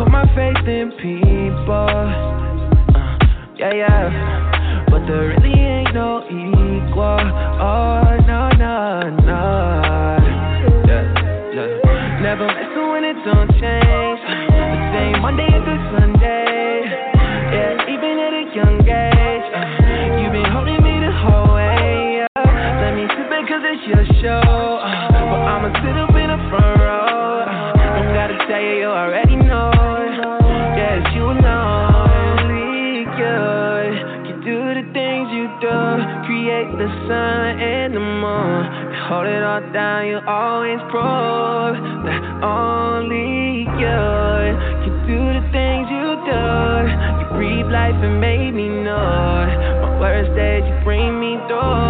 [0.00, 2.08] Put my faith in people, uh,
[3.58, 4.86] yeah, yeah.
[4.88, 7.20] But there really ain't no equal.
[7.60, 10.16] Oh no, no, no.
[10.88, 11.04] Yeah,
[11.52, 12.20] yeah.
[12.22, 14.20] Never messing when it don't change.
[14.24, 16.80] The same Monday through Sunday.
[17.52, 19.46] Yeah, even at a young age.
[19.52, 22.24] Uh, you've been holding me the whole way.
[22.24, 22.80] Yeah.
[22.80, 24.48] Let me sit back cause it's your show.
[24.48, 27.44] Uh, but I'ma sit up in the front row.
[27.44, 29.29] Uh, don't gotta tell you, you already
[37.10, 38.62] sun and the moon.
[38.94, 41.74] You Hold it all down, you always prove
[42.06, 43.98] that only you
[44.86, 46.46] can do the things you do.
[47.18, 49.42] You breathe life and made me know.
[49.82, 51.89] My worst days, you bring me through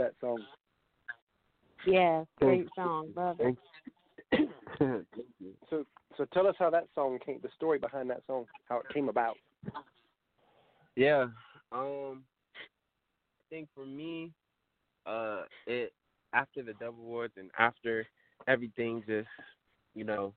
[0.00, 0.42] that song.
[1.86, 3.10] Yeah, great song.
[3.16, 3.56] Love it.
[4.30, 5.06] Thank, Thank
[5.38, 5.52] you.
[5.70, 5.84] So
[6.16, 9.08] so tell us how that song came, the story behind that song, how it came
[9.08, 9.36] about.
[10.96, 11.26] Yeah.
[11.72, 12.24] Um
[12.58, 14.32] I think for me,
[15.06, 15.92] uh it
[16.32, 18.06] after the Dove Awards and after
[18.48, 19.28] everything just,
[19.94, 20.34] you know,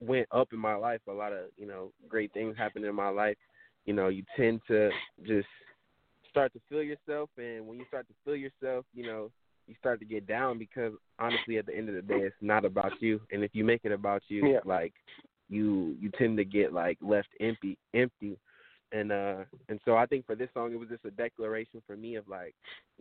[0.00, 3.08] went up in my life, a lot of, you know, great things happened in my
[3.08, 3.36] life.
[3.86, 4.90] You know, you tend to
[5.26, 5.46] just
[6.34, 9.30] start to feel yourself and when you start to feel yourself, you know,
[9.68, 12.64] you start to get down because honestly at the end of the day it's not
[12.64, 13.20] about you.
[13.30, 14.60] And if you make it about you, Yeah.
[14.64, 14.92] like
[15.48, 18.36] you you tend to get like left empty empty
[18.92, 21.96] and uh and so I think for this song it was just a declaration for
[21.96, 22.54] me of like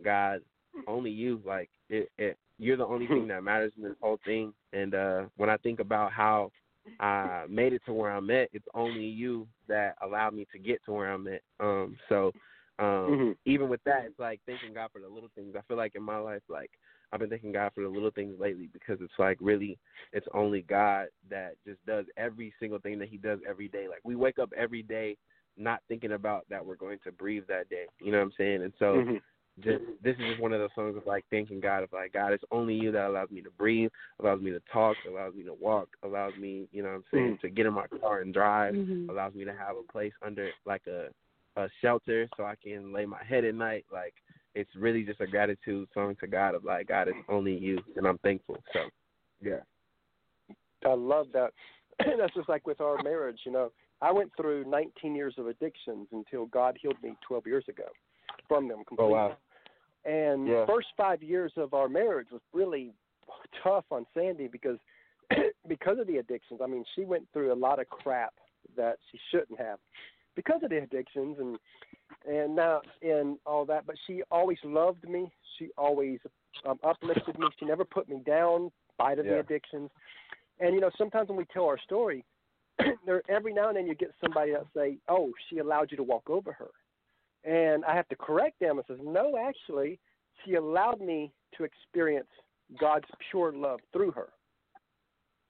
[0.04, 0.41] God
[0.88, 4.54] only you like it, it you're the only thing that matters in this whole thing
[4.74, 6.52] and uh when I think about how
[7.00, 10.84] I made it to where I'm at it's only you that allowed me to get
[10.86, 12.34] to where I'm at um so
[12.80, 13.38] um Mhm.
[13.46, 16.04] even with that it's like thanking God for the little things I feel like in
[16.04, 16.72] my life like
[17.12, 19.78] I've been thanking God for the little things lately because it's like really
[20.14, 23.88] it's only God that just does every single thing that He does every day.
[23.88, 25.16] Like we wake up every day
[25.56, 27.86] not thinking about that we're going to breathe that day.
[28.00, 28.64] You know what I'm saying?
[28.64, 29.22] And so Mhm.
[29.60, 32.34] just this is just one of those songs of like thanking God of like God,
[32.34, 35.54] it's only you that allows me to breathe, allows me to talk, allows me to
[35.54, 38.74] walk, allows me, you know what I'm saying, to get in my car and drive,
[38.74, 39.10] Mhm.
[39.10, 41.10] allows me to have a place under like a
[41.56, 43.86] a shelter so I can lay my head at night.
[43.92, 44.13] Like
[44.56, 48.08] it's really just a gratitude song to God of like God, is only you and
[48.08, 48.58] I'm thankful.
[48.74, 48.80] So
[49.42, 49.62] yeah.
[50.86, 51.52] I love that.
[52.00, 53.72] That's just like with our marriage, you know.
[54.02, 57.86] I went through 19 years of addictions until God healed me 12 years ago
[58.48, 59.13] from them completely.
[59.13, 59.38] Oh wow.
[60.06, 60.66] And Yeah.
[60.66, 62.94] first five years of our marriage was really
[63.63, 64.78] tough on Sandy because
[65.68, 66.60] because of the addictions.
[66.62, 68.34] I mean, she went through a lot of crap
[68.76, 69.80] that she shouldn't have
[70.36, 71.58] because of the addictions and
[72.28, 73.86] and now and all that.
[73.86, 75.32] But she always loved me.
[75.58, 76.19] She always
[76.67, 77.48] um, uplifted me.
[77.60, 78.72] She never put me down.
[78.93, 79.89] Spite of the addictions.
[80.60, 82.24] And you know, sometimes when we tell our story,
[83.06, 86.04] there every now and then you get somebody that say, "Oh, she allowed you to
[86.04, 86.69] walk over her,"
[87.43, 90.00] and I have to correct them and says, "No, actually,
[90.43, 92.28] she allowed me to experience
[92.80, 94.30] God's pure love through her."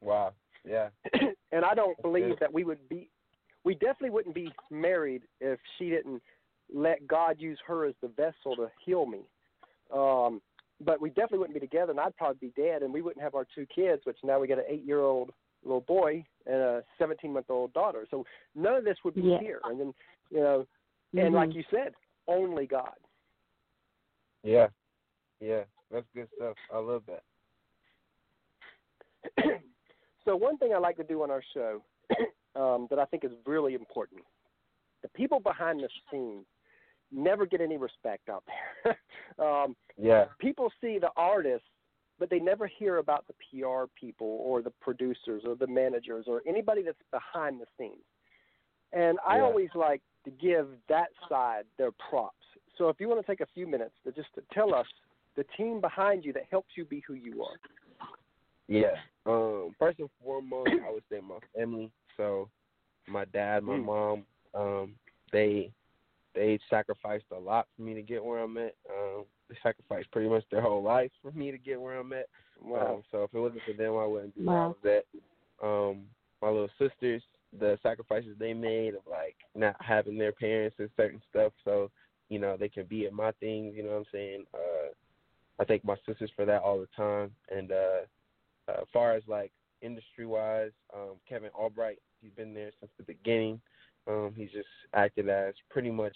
[0.01, 0.33] Wow.
[0.65, 0.89] Yeah.
[1.51, 3.09] and I don't believe that we would be,
[3.63, 6.21] we definitely wouldn't be married if she didn't
[6.73, 9.21] let God use her as the vessel to heal me.
[9.93, 10.41] Um,
[10.83, 13.35] but we definitely wouldn't be together, and I'd probably be dead, and we wouldn't have
[13.35, 15.31] our two kids, which now we got an eight-year-old
[15.63, 18.05] little boy and a 17-month-old daughter.
[18.11, 19.39] So none of this would be Yeah.
[19.39, 19.61] here.
[19.63, 19.93] And then,
[20.29, 20.67] you know,
[21.15, 21.55] and like Mhm.
[21.55, 21.95] you said,
[22.27, 22.97] only God.
[24.43, 24.69] Yeah.
[25.39, 25.63] Yeah.
[25.89, 26.57] That's good stuff.
[26.71, 27.23] I love that.
[30.25, 31.81] so one thing I like to do on our show
[32.55, 34.21] um, that I think is really important,
[35.01, 36.45] the people behind the scenes
[37.11, 38.43] never get any respect out
[38.83, 38.97] there.
[39.45, 40.25] um, Yeah.
[40.39, 41.67] people see the artists,
[42.19, 46.41] but they never hear about the PR people or the producers or the managers or
[46.47, 48.03] anybody that's behind the scenes.
[48.93, 49.43] And I Yeah.
[49.43, 52.45] always like to give that side their props.
[52.77, 54.87] So if you want to take a few minutes to just to tell us
[55.35, 57.59] the team behind you that helps you be who you are.
[58.67, 58.95] Yeah.
[59.25, 61.91] Um, first and foremost, I would say my family.
[62.17, 62.49] So,
[63.07, 63.85] my dad, my Mm.
[63.85, 64.95] mom, um,
[65.31, 65.71] they
[66.35, 68.75] they sacrificed a lot for me to get where I'm at.
[68.89, 72.27] Um, they sacrificed pretty much their whole life for me to get where I'm at.
[72.59, 72.95] Wow.
[72.95, 74.75] Um, so if it wasn't for them, I wouldn't be where I Wow.
[74.83, 75.05] was at.
[75.65, 76.09] Um,
[76.41, 77.23] my little sisters,
[77.57, 81.91] the sacrifices they made of like not having their parents and certain stuff, so
[82.29, 83.75] you know they can be at my things.
[83.75, 84.45] You know what I'm saying?
[84.53, 84.89] Uh,
[85.59, 87.31] I thank my sisters for that all the time.
[87.49, 88.01] And uh,
[88.67, 89.51] uh, as far as like
[89.83, 93.61] industry wise, um, Kevin Albright, he's been there since the beginning.
[94.07, 96.15] Um, he's just acted as pretty much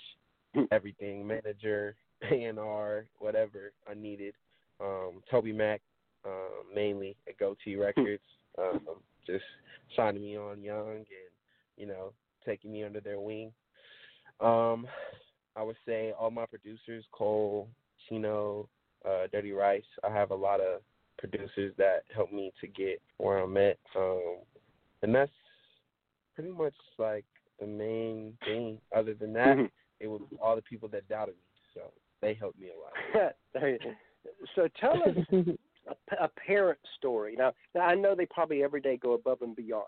[0.71, 1.95] everything manager,
[2.31, 4.33] A and R, whatever I needed.
[4.79, 5.79] Um, TobyMac,
[6.25, 8.23] um, mainly at Gotee Records,
[8.57, 8.81] um,
[9.25, 9.43] just
[9.95, 11.05] signing me on young and
[11.77, 12.13] you know
[12.45, 13.51] taking me under their wing.
[14.39, 14.87] Um,
[15.55, 17.67] I would say all my producers, Cole,
[18.07, 18.69] Chino,
[19.07, 19.83] uh, Dirty Rice.
[20.03, 20.81] I have a lot of
[21.17, 23.77] producers that helped me to get where I'm at.
[23.95, 24.37] Um,
[25.01, 25.31] and that's
[26.35, 27.25] pretty much like
[27.59, 28.79] the main thing.
[28.95, 29.71] Other than that, Mhm.
[29.99, 31.41] it was all the people that doubted me.
[31.73, 33.35] So they helped me a lot.
[34.55, 35.15] So tell us
[35.87, 37.35] a, a parent story.
[37.37, 39.85] Now, now I know they probably every day go above and beyond,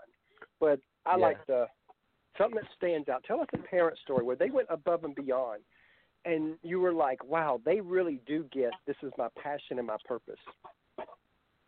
[0.59, 1.25] but I Yeah.
[1.25, 1.67] like the
[2.37, 3.23] something that stands out.
[3.25, 5.61] Tell us a parent story where they went above and beyond,
[6.25, 9.97] and you were like, "Wow, they really do get this is my passion and my
[10.05, 10.39] purpose."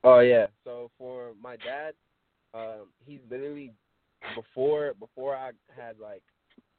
[0.04, 0.48] Oh yeah.
[0.64, 1.94] So for my dad,
[2.54, 3.72] um, he's literally
[4.36, 6.24] before before I had like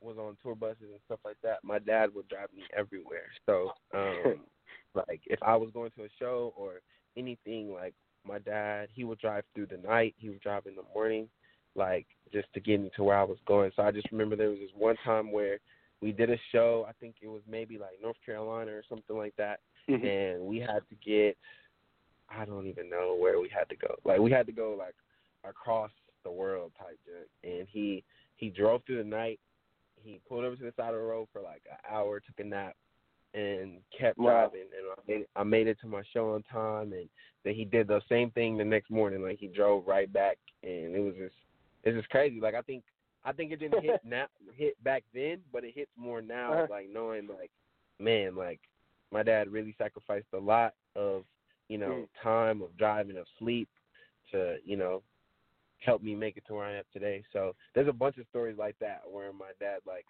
[0.00, 1.58] was on tour buses and stuff like that.
[1.62, 3.30] My dad would drive me everywhere.
[3.46, 4.40] So um,
[4.94, 6.80] like if I was going to a show or
[7.16, 7.94] anything, like
[8.26, 11.28] my dad, he would drive through the night, he would drive in the morning,
[11.74, 13.70] like just to get me to where I was going.
[13.76, 15.58] So I just remember there was this one time where
[16.00, 16.84] we did a show.
[16.88, 20.04] I think it was maybe like North Carolina or something like that, Mhm.
[20.04, 21.36] and we had to get.
[22.28, 23.94] I don't even know where we had to go.
[24.04, 24.94] Like we had to go like
[25.48, 25.90] across
[26.24, 27.28] the world type junk.
[27.44, 28.04] And he
[28.36, 29.40] he drove through the night.
[30.02, 32.44] He pulled over to the side of the road for like an hour, took a
[32.44, 32.74] nap,
[33.34, 34.48] and kept Wow.
[34.50, 34.68] driving.
[34.76, 36.92] And I made, I made it to my show on time.
[36.92, 37.08] And
[37.44, 39.22] then he did the same thing the next morning.
[39.22, 41.34] Like he drove right back, and it was just
[41.84, 42.40] it's just crazy.
[42.40, 42.84] Like I think
[43.24, 46.52] I think it didn't hit now hit back then, but it hits more now.
[46.52, 46.66] Uh-huh.
[46.70, 47.50] Like knowing like
[48.00, 48.60] man, like
[49.12, 51.24] my dad really sacrificed a lot of
[51.72, 52.08] you know Mm.
[52.22, 53.68] time of driving of sleep
[54.30, 55.02] to you know
[55.78, 57.24] help me make it to where I am today.
[57.32, 60.04] So there's a bunch of stories like that where my dad like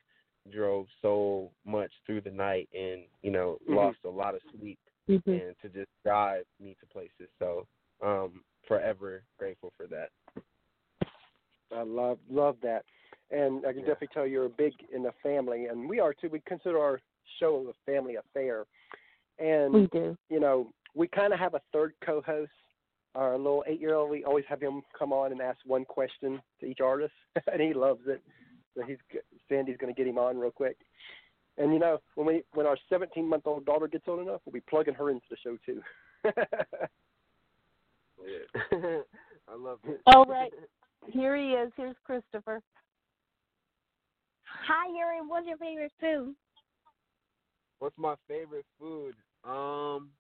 [0.52, 3.76] drove so much through the night and you know Mhm.
[3.76, 5.22] lost a lot of sleep Mhm.
[5.26, 7.30] and to just drive me to places.
[7.38, 7.66] So
[8.02, 10.10] um forever grateful for that.
[11.74, 12.84] I love love that,
[13.30, 13.86] and I can Yeah.
[13.86, 16.28] definitely tell you're big in the family, and we are too.
[16.28, 17.00] We consider our
[17.38, 18.66] show a family affair,
[19.38, 20.18] and We do.
[20.28, 22.51] you know we kind of have a third co-host.
[23.14, 26.80] Our little eight-year-old, we always have him come on and ask one question to each
[26.80, 27.12] artist,
[27.53, 28.22] and he loves it.
[28.74, 29.18] So he's g-
[29.49, 30.78] Sandy's going to get him on real quick.
[31.59, 34.95] And you know when we when our 17-month-old daughter gets old enough, we'll be plugging
[34.95, 35.82] her into the show too.
[38.26, 38.68] Yeah.
[39.49, 40.01] I love it.
[40.07, 40.53] All right.
[41.09, 41.72] Here he is.
[41.76, 42.62] Here's Christopher.
[44.66, 45.26] Hi, Yuri.
[45.26, 46.34] What's your favorite food?
[47.80, 49.14] What's my favorite food?
[49.45, 50.11] Um,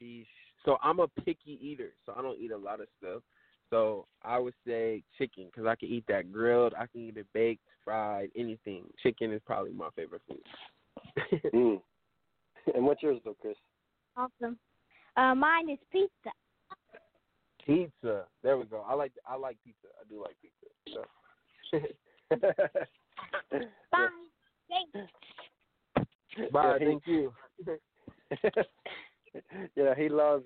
[0.00, 0.26] sheesh.
[0.64, 3.22] So I'm a picky eater, so I don't eat a lot of stuff.
[3.70, 6.74] So I would say chicken because I can eat that grilled.
[6.74, 8.84] I can eat it baked, fried, anything.
[9.02, 10.42] Chicken is probably my favorite food.
[11.54, 11.80] mm.
[12.74, 13.56] And what's yours though, Chris?
[14.16, 14.58] Awesome.
[15.16, 16.32] Uh, mine is pizza.
[17.64, 18.24] pizza.
[18.42, 18.84] There we go.
[18.86, 19.88] I like I like pizza.
[19.98, 20.66] I do like pizza.
[20.92, 21.04] So.
[23.92, 24.08] Bye.
[24.68, 25.12] Thanks.
[26.52, 26.78] Bye.
[26.78, 27.32] Thank you.
[29.76, 30.44] you know, he loves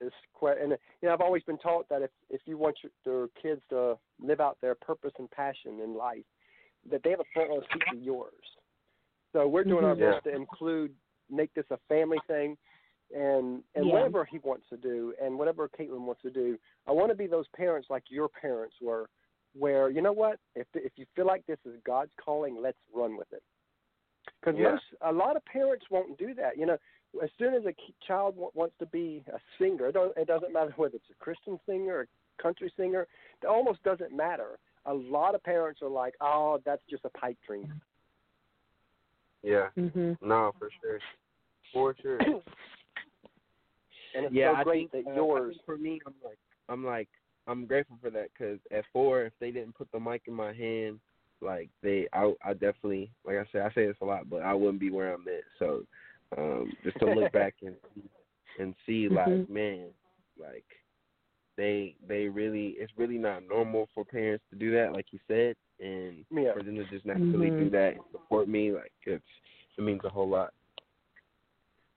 [0.00, 0.70] this que- and
[1.00, 3.96] you know, I've always been taught that if if you want your, your kids to
[4.20, 6.24] live out their purpose and passion in life,
[6.90, 8.32] that they have a front row seat to yours.
[9.32, 10.12] So we're doing our Mhm.
[10.12, 10.94] best to include,
[11.28, 12.56] make this a family thing,
[13.14, 13.92] and and Yeah.
[13.94, 17.26] whatever he wants to do, and whatever Caitlin wants to do, I want to be
[17.26, 19.08] those parents like your parents were,
[19.56, 23.16] where you know what, if if you feel like this is God's calling, let's run
[23.16, 23.42] with it.
[24.40, 24.72] Because Yeah.
[24.72, 26.56] most, a lot of parents won't do that.
[26.56, 26.78] You know,
[27.22, 27.74] as soon as a
[28.06, 31.24] child w- wants to be a singer, it, don't, it doesn't matter whether it's a
[31.24, 33.06] Christian singer or a country singer.
[33.42, 34.58] It almost doesn't matter.
[34.86, 37.72] A lot of parents are like, "Oh, that's just a pipe dream."
[39.42, 39.68] Yeah.
[39.78, 40.16] Mhm.
[40.20, 41.00] No, for sure.
[41.72, 42.20] For sure.
[44.14, 45.54] And it's yeah, so I great think, that uh, yours.
[45.54, 46.38] think for me, I'm like,
[46.68, 47.08] I'm like,
[47.46, 50.52] I'm grateful for that because at four, if they didn't put the mic in my
[50.52, 51.00] hand,
[51.40, 54.54] like they, I, I definitely, like I said, I say this a lot, but I
[54.54, 55.42] wouldn't be where I'm at.
[55.58, 55.82] So,
[56.36, 57.76] um, just to look back and
[58.58, 59.48] and see, like, Mhm.
[59.48, 59.88] man,
[60.38, 60.64] like
[61.56, 65.56] they, they really, it's really not normal for parents to do that, like you said,
[65.80, 66.52] and Yeah.
[66.52, 67.72] for them to just naturally do Mhm.
[67.72, 69.24] that and support me, like it's,
[69.76, 70.52] it means a whole lot.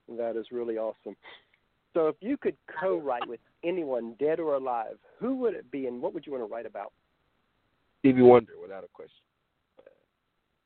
[0.10, 1.16] That is really awesome.
[1.94, 6.02] So, if you could co-write with anyone, dead or alive, who would it be, and
[6.02, 6.92] what would you want to write about?
[8.00, 9.24] Stevie Wonder, without a question.
[9.80, 9.84] Uh,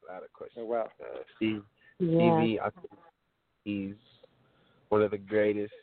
[0.02, 0.64] without a question.
[0.64, 0.90] Oh wow.
[1.02, 1.64] Uh, Steve,
[2.00, 2.16] Yeah.
[2.16, 2.88] Stevie, I think
[3.64, 3.96] he's
[4.90, 5.74] one of the greatest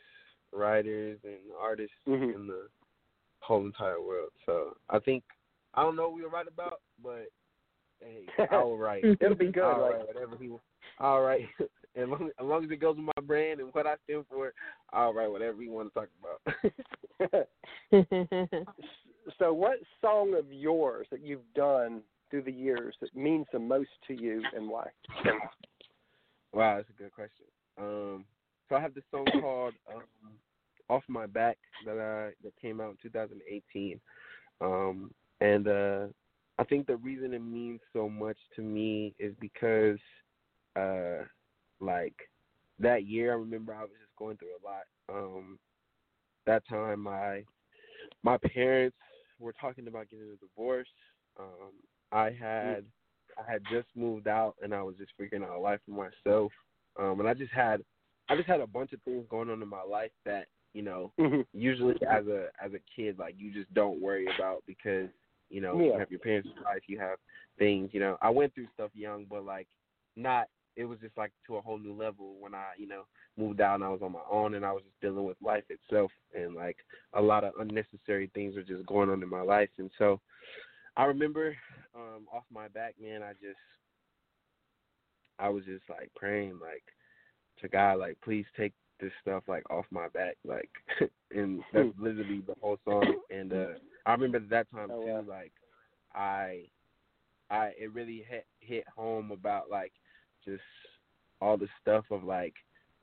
[0.51, 2.35] writers and artists Mhm.
[2.35, 2.69] in the
[3.41, 4.31] whole entire world.
[4.45, 5.23] So I think
[5.75, 7.27] I don't know what we'll write about, but
[8.01, 9.03] hey, I'll write.
[9.03, 9.63] It'll be good.
[9.63, 10.49] I'll write whatever he.
[10.99, 11.47] All right,
[11.95, 14.53] as long, as long as it goes with my brand and what I stand for,
[14.91, 17.47] I'll write whatever you want to talk about.
[19.37, 23.89] so, what song of yours that you've done through the years that means the most
[24.07, 24.87] to you, and why?
[26.53, 27.45] Wow, that's a good question.
[27.79, 28.25] Um,
[28.67, 30.03] so I have this song called um,
[30.89, 33.99] "Off My Back" that I that came out in 2018,
[34.61, 35.11] um,
[35.41, 36.05] and uh,
[36.57, 39.99] I think the reason it means so much to me is because,
[40.75, 41.23] uh,
[41.79, 42.15] like
[42.79, 44.83] that year, I remember I was just going through a lot.
[45.17, 45.57] Um,
[46.45, 47.43] that time, my
[48.23, 48.97] my parents
[49.39, 50.87] were talking about getting a divorce.
[51.39, 51.71] Um,
[52.11, 52.83] I had
[53.37, 56.51] I had just moved out and I was just figuring out life for myself.
[56.99, 57.83] Um, and I just had
[58.29, 61.11] I just had a bunch of things going on in my life that you know
[61.19, 61.45] Mhm.
[61.53, 65.09] usually as a as a kid like you just don't worry about because
[65.49, 67.17] you know you have your parents' life, you have
[67.57, 67.89] things.
[67.93, 69.67] You know I went through stuff young, but like
[70.15, 73.03] not it was just like to a whole new level when I, you know,
[73.37, 75.63] moved out and I was on my own and I was just dealing with life
[75.69, 76.77] itself and like
[77.13, 80.21] a lot of unnecessary things were just going on in my life and so
[80.95, 81.55] I remember
[81.95, 83.59] um off my back, man, I just
[85.39, 86.83] I was just like praying like
[87.61, 90.69] to God like please take this stuff like off my back like
[91.31, 93.67] and that's literally the whole song and uh
[94.05, 95.23] I remember at that time Oh, too wow.
[95.27, 95.53] like
[96.13, 96.65] I
[97.49, 99.93] I it really hit hit home about like
[100.45, 100.61] just
[101.41, 102.53] all the stuff of like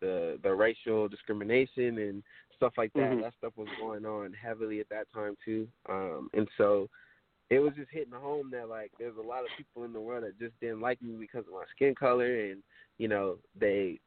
[0.01, 2.23] the the racial discrimination and
[2.55, 3.13] stuff like that.
[3.13, 3.23] Mhm.
[3.23, 5.69] That stuff was going on heavily at that time too.
[5.89, 6.89] Um and so
[7.51, 10.25] it was just hitting home that like there's a lot of people in the world
[10.25, 12.63] that just didn't like me because of my skin color and
[12.99, 13.99] you know they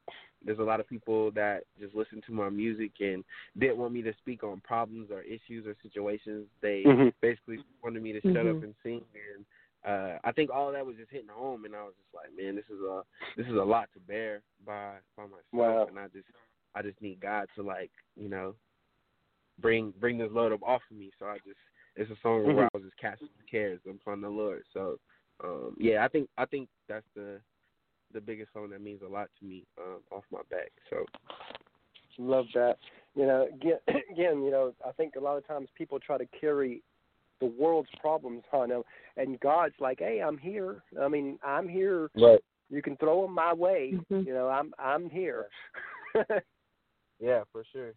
[0.46, 3.24] there's a lot of people that just listen to my music and
[3.58, 6.48] didn't want me to speak on problems or issues or situations.
[6.62, 7.14] They Mhm.
[7.22, 8.64] basically wanted me to shut up Mhm.
[8.64, 9.46] and sing and
[9.86, 12.56] uh I think all that was just hitting home and I was just like, Man,
[12.56, 13.04] this is a
[13.36, 15.86] this is a lot to bear by by myself Wow.
[15.88, 16.28] and I just
[16.76, 18.56] I just need God to like, you know,
[19.60, 21.12] bring bring this load up off of me.
[21.20, 21.60] So I just
[22.00, 22.56] it's a song Mhm.
[22.56, 24.64] where I was just casting the cares upon the Lord.
[24.74, 25.00] So
[25.44, 27.42] um yeah, I think I think that's the
[28.12, 30.72] the biggest song that means a lot to me, um, off my back.
[30.90, 31.06] So
[32.18, 32.78] Love that.
[33.16, 33.80] You know, again,
[34.12, 36.82] again, you know, I think a lot of times people try to carry
[37.40, 38.84] the world's problems on them,
[39.16, 40.84] and God's like, "Hey, I'm here.
[41.00, 42.10] I mean, I'm here.
[42.16, 42.44] Right.
[42.70, 43.94] You can throw them my way.
[43.94, 44.26] Mhm.
[44.26, 45.50] You know, I'm I'm here."
[47.20, 47.94] Yeah, for sure.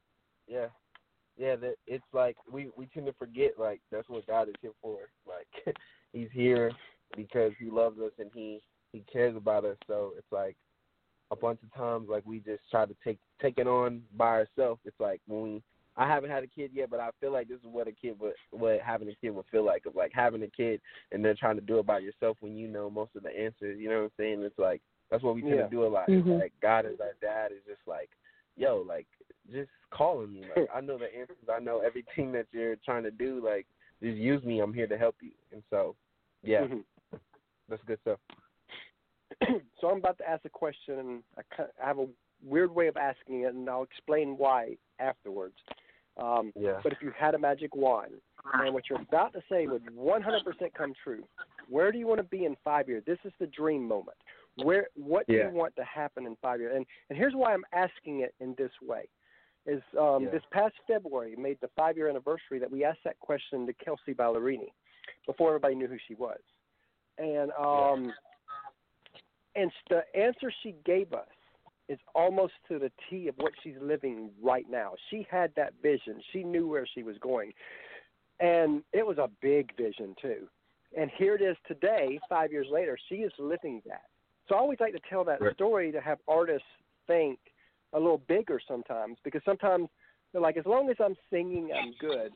[0.46, 0.68] Yeah.
[1.36, 4.72] Yeah, that it's like we we tend to forget like that's what God is here
[4.80, 4.98] for.
[5.26, 5.76] Like
[6.12, 6.72] he's here
[7.16, 8.60] because he loves us and he
[8.92, 9.76] he cares about us.
[9.86, 10.56] So it's like
[11.30, 14.80] a bunch of times like we just try to take take it on by ourselves.
[14.84, 15.62] It's like when we
[15.96, 18.18] I haven't had a kid yet, but I feel like this is what a kid
[18.18, 20.80] would what having a kid would feel like of like having a kid
[21.12, 23.78] and then trying to do it by yourself when you know most of the answers.
[23.78, 24.42] You know what I'm saying?
[24.42, 25.64] It's like that's what we tend Yeah.
[25.64, 26.08] to do a lot.
[26.08, 26.40] Mhm.
[26.40, 28.10] Like God is our dad is just like,
[28.56, 29.06] yo, like
[29.50, 30.42] just calling me.
[30.54, 31.36] Like I know the answers.
[31.52, 33.40] I know everything that you're trying to do.
[33.44, 33.66] Like
[34.02, 34.60] just use me.
[34.60, 35.32] I'm here to help you.
[35.52, 35.96] And so,
[36.42, 36.84] yeah, Mhm.
[37.68, 38.18] that's good stuff.
[39.80, 42.06] so I'm about to ask a question, and I have a
[42.44, 45.56] weird way of asking it, and I'll explain why afterwards.
[46.16, 46.80] Um, Yeah.
[46.82, 48.20] but if you had a magic wand,
[48.52, 51.24] and what you're about to say would 100% come true,
[51.68, 53.02] where do you want to be in five years?
[53.06, 54.18] This is the dream moment.
[54.56, 56.74] Where, what do you want to happen in five years?
[56.76, 59.08] And and here's why I'm asking it in this way:
[59.66, 60.30] is um, Yeah.
[60.30, 64.14] this past February made the five year anniversary that we asked that question to Kelsea
[64.14, 64.72] Ballerini
[65.26, 66.40] before everybody knew who she was,
[67.18, 68.12] and um,
[69.54, 71.28] and the answer she gave us
[71.88, 74.92] is almost to the T of what she's living right now.
[75.10, 76.20] She had that vision.
[76.32, 77.52] She knew where she was going.
[78.40, 80.48] And it was a big vision too.
[80.96, 84.04] And here it is today, five years later, she is living that.
[84.48, 85.54] So I always like to tell that Right.
[85.54, 86.66] story to have artists
[87.06, 87.38] think
[87.92, 89.88] a little bigger sometimes because sometimes
[90.32, 92.32] they're like, as long as I'm singing, I'm good.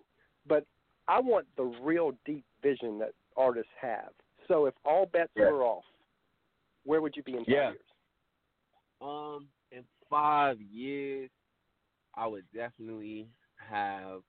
[0.47, 0.65] But
[1.09, 4.11] I want the real deep vision that artists have.
[4.49, 5.51] So if all bets Yeah.
[5.51, 5.85] were off,
[6.85, 7.71] where would you be in five Yeah.
[7.71, 7.81] years?
[9.01, 11.31] Um, in five years,
[12.15, 14.23] I would definitely have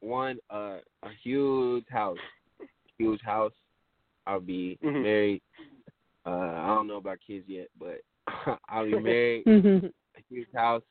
[0.00, 2.18] one uh, a huge house,
[2.98, 3.52] huge house.
[4.26, 5.02] I'll be Mhm.
[5.02, 5.42] married.
[6.26, 8.00] Uh, I don't know about kids yet, but
[8.68, 9.44] I'll be married.
[9.46, 10.82] A huge house.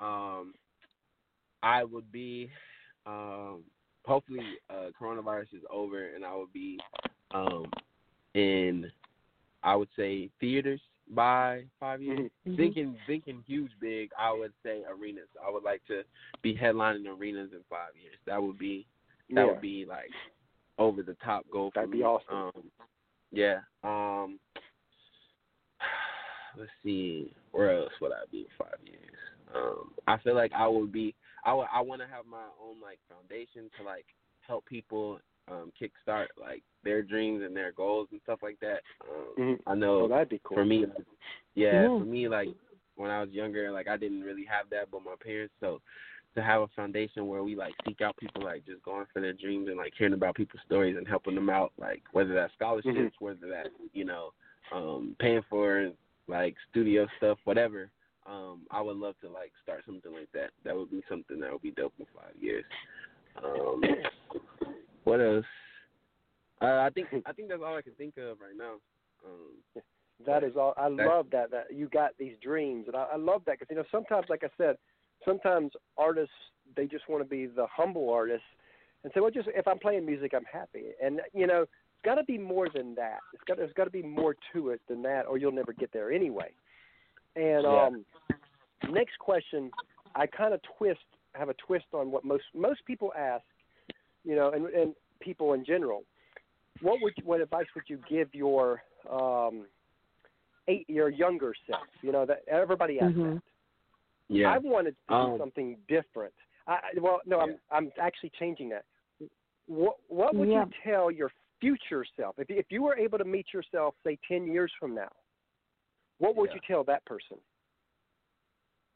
[0.00, 0.54] Um,
[1.62, 2.50] I would be,
[3.06, 3.62] um,
[4.04, 4.40] hopefully,
[4.70, 6.78] uh, coronavirus is over, and I would be,
[7.32, 7.64] um,
[8.34, 8.90] in,
[9.62, 10.80] I would say theaters
[11.14, 12.30] by five years.
[12.46, 12.56] Mhm.
[12.56, 14.10] Thinking, thinking huge, big.
[14.18, 15.28] I would say arenas.
[15.44, 16.02] I would like to
[16.42, 18.16] be headlining arenas in five years.
[18.26, 18.86] That would be,
[19.30, 19.44] that yeah.
[19.46, 20.10] would be like
[20.78, 22.04] over the top goal for That'd be me.
[22.04, 22.52] awesome.
[22.56, 22.70] Um,
[23.32, 23.58] yeah.
[23.84, 24.38] Um,
[26.58, 29.00] let's see, where else would I be in five years?
[29.54, 31.14] Um, I feel like I would be.
[31.44, 34.06] I would, I want to have my own like foundation to like
[34.40, 38.80] help people um kickstart like their dreams and their goals and stuff like that.
[39.08, 39.60] Um, Mhm.
[39.66, 40.56] I know Oh, that'd be cool.
[40.58, 40.86] for me,
[41.54, 41.98] yeah, Yeah.
[41.98, 42.48] for me, like
[42.96, 45.54] when I was younger, like I didn't really have that, but my parents.
[45.60, 45.80] So
[46.36, 49.32] to have a foundation where we like seek out people, like just going for their
[49.32, 52.94] dreams and like hearing about people's stories and helping them out, like whether that's scholarships,
[52.96, 53.10] Mhm.
[53.20, 54.32] whether that's you know,
[54.72, 55.92] um, paying for
[56.28, 57.90] like studio stuff, whatever.
[58.26, 60.50] Um, I would love to like start something like that.
[60.64, 62.64] That would be something that would be dope in five years.
[63.42, 63.82] Um,
[65.04, 65.44] what else?
[66.60, 68.74] Uh, I think I think that's all I can think of right now.
[69.24, 69.82] Um,
[70.24, 70.72] That is all.
[70.76, 73.76] I love that that you got these dreams, and I, I love that because you
[73.76, 74.76] know sometimes, like I said,
[75.26, 76.32] sometimes artists
[76.74, 78.42] they just want to be the humble artist
[79.04, 80.86] and say, well, just if I'm playing music, I'm happy.
[81.02, 83.20] And you know, it's got to be more than that.
[83.32, 85.92] It's got there's got to be more to it than that, or you'll never get
[85.92, 86.50] there anyway.
[87.36, 87.86] And Yeah.
[87.86, 88.04] um,
[88.90, 89.70] next question,
[90.14, 91.00] I kind of twist
[91.34, 93.44] have a twist on what most most people ask,
[94.24, 96.04] you know, and and people in general.
[96.82, 99.66] What would you, what advice would you give your um,
[100.68, 101.86] eight your younger self?
[102.02, 103.34] You know that everybody asks Mhm.
[103.34, 103.42] that.
[104.28, 104.50] Yeah.
[104.50, 106.34] I wanted to do Um, something different.
[106.66, 108.84] I, I- well, no, I'm I'm actually changing that.
[109.66, 110.64] What what would Yeah.
[110.64, 114.46] you tell your future self if if you were able to meet yourself say ten
[114.46, 115.10] years from now?
[116.18, 116.56] What would Yeah.
[116.56, 117.38] you tell that person?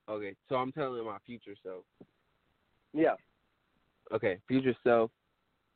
[0.08, 1.84] Okay, so I'm telling my future self.
[2.92, 3.14] Yeah.
[4.10, 5.10] Okay, future self.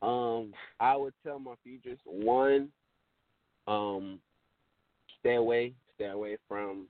[0.01, 2.71] Um, I would tell my future one,
[3.67, 4.19] um,
[5.19, 6.87] stay away, stay away from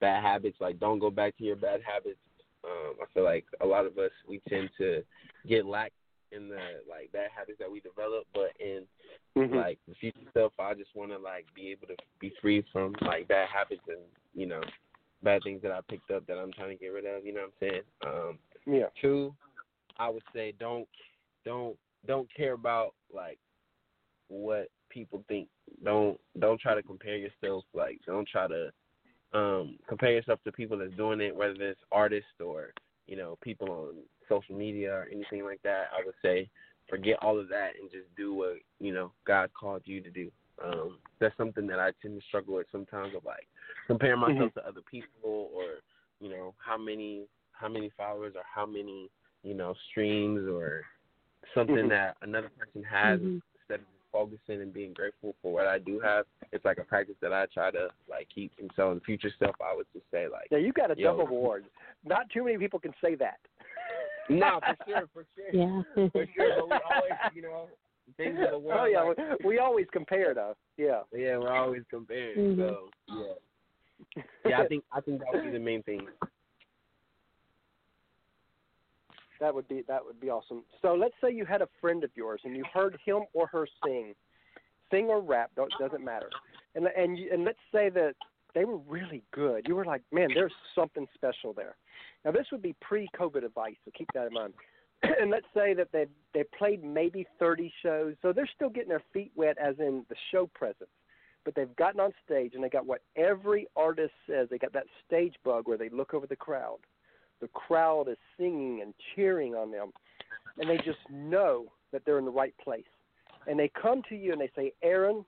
[0.00, 0.58] bad habits.
[0.60, 2.18] Like, don't go back to your bad habits.
[2.64, 5.02] Um, I feel like a lot of us we tend to
[5.46, 5.92] get lax
[6.32, 8.86] in the like bad habits that we develop, but in
[9.36, 9.54] Mhm.
[9.54, 12.94] like the future self, I just want to like be able to be free from
[13.02, 14.02] like bad habits and
[14.34, 14.62] you know
[15.22, 17.24] bad things that I picked up that I'm trying to get rid of.
[17.24, 17.82] You know what I'm saying?
[18.04, 18.88] Um, yeah.
[19.00, 19.34] Two,
[19.98, 20.88] I would say don't
[21.44, 23.38] don't don't care about like
[24.28, 25.48] what people think.
[25.84, 27.64] Don't don't try to compare yourself.
[27.72, 28.72] Like don't try to
[29.36, 32.72] um compare yourself to people that's doing it, whether it's artists or
[33.06, 33.94] you know people on
[34.28, 35.88] social media or anything like that.
[35.96, 36.48] I would say
[36.88, 40.30] forget all of that and just do what you know God called you to do.
[40.64, 43.46] Um, that's something that I tend to struggle with sometimes of like
[43.86, 45.80] comparing myself to other people or
[46.20, 49.10] you know how many how many followers or how many
[49.42, 50.82] you know streams or
[51.54, 51.88] something Mhm.
[51.90, 53.42] that another person has Mhm.
[53.60, 53.86] instead of
[54.16, 56.24] focusing and being grateful for what I do have.
[56.52, 58.52] It's like a practice that I try to like keep.
[58.58, 61.16] And so in future stuff, I would just say like, Yeah, you got a Yo.
[61.16, 61.64] Dove Award.
[62.04, 63.38] Not too many people can say that.
[64.30, 65.82] no, for sure, for sure, Yeah.
[66.12, 66.66] for sure.
[66.68, 67.68] But we always, you know,
[68.16, 68.80] things in the world.
[68.82, 70.56] oh yeah, like, we, we always compare though.
[70.78, 71.02] Yeah.
[71.12, 72.56] yeah, we're always comparing.
[72.56, 72.56] Mhm.
[72.56, 74.60] So yeah, yeah.
[74.62, 76.06] I think I think that would be the main thing.
[79.40, 80.64] That would be that would be awesome.
[80.82, 83.66] So let's say you had a friend of yours and you heard him or her
[83.84, 84.14] sing,
[84.90, 86.30] sing or rap, don't doesn't matter.
[86.74, 88.14] And and you, and let's say that
[88.54, 89.66] they were really good.
[89.68, 91.76] You were like, man, there's something special there.
[92.24, 94.54] Now this would be pre-COVID advice, so keep that in mind.
[95.02, 99.02] and let's say that they they played maybe 30 shows, so they're still getting their
[99.12, 100.90] feet wet, as in the show presence.
[101.44, 104.48] But they've gotten on stage and they got what every artist says.
[104.50, 106.78] They got that stage bug where they look over the crowd.
[107.40, 109.92] The crowd is singing and cheering on them,
[110.58, 112.84] and they just know that they're in the right place.
[113.46, 115.24] And they come to you and they say, Aaron,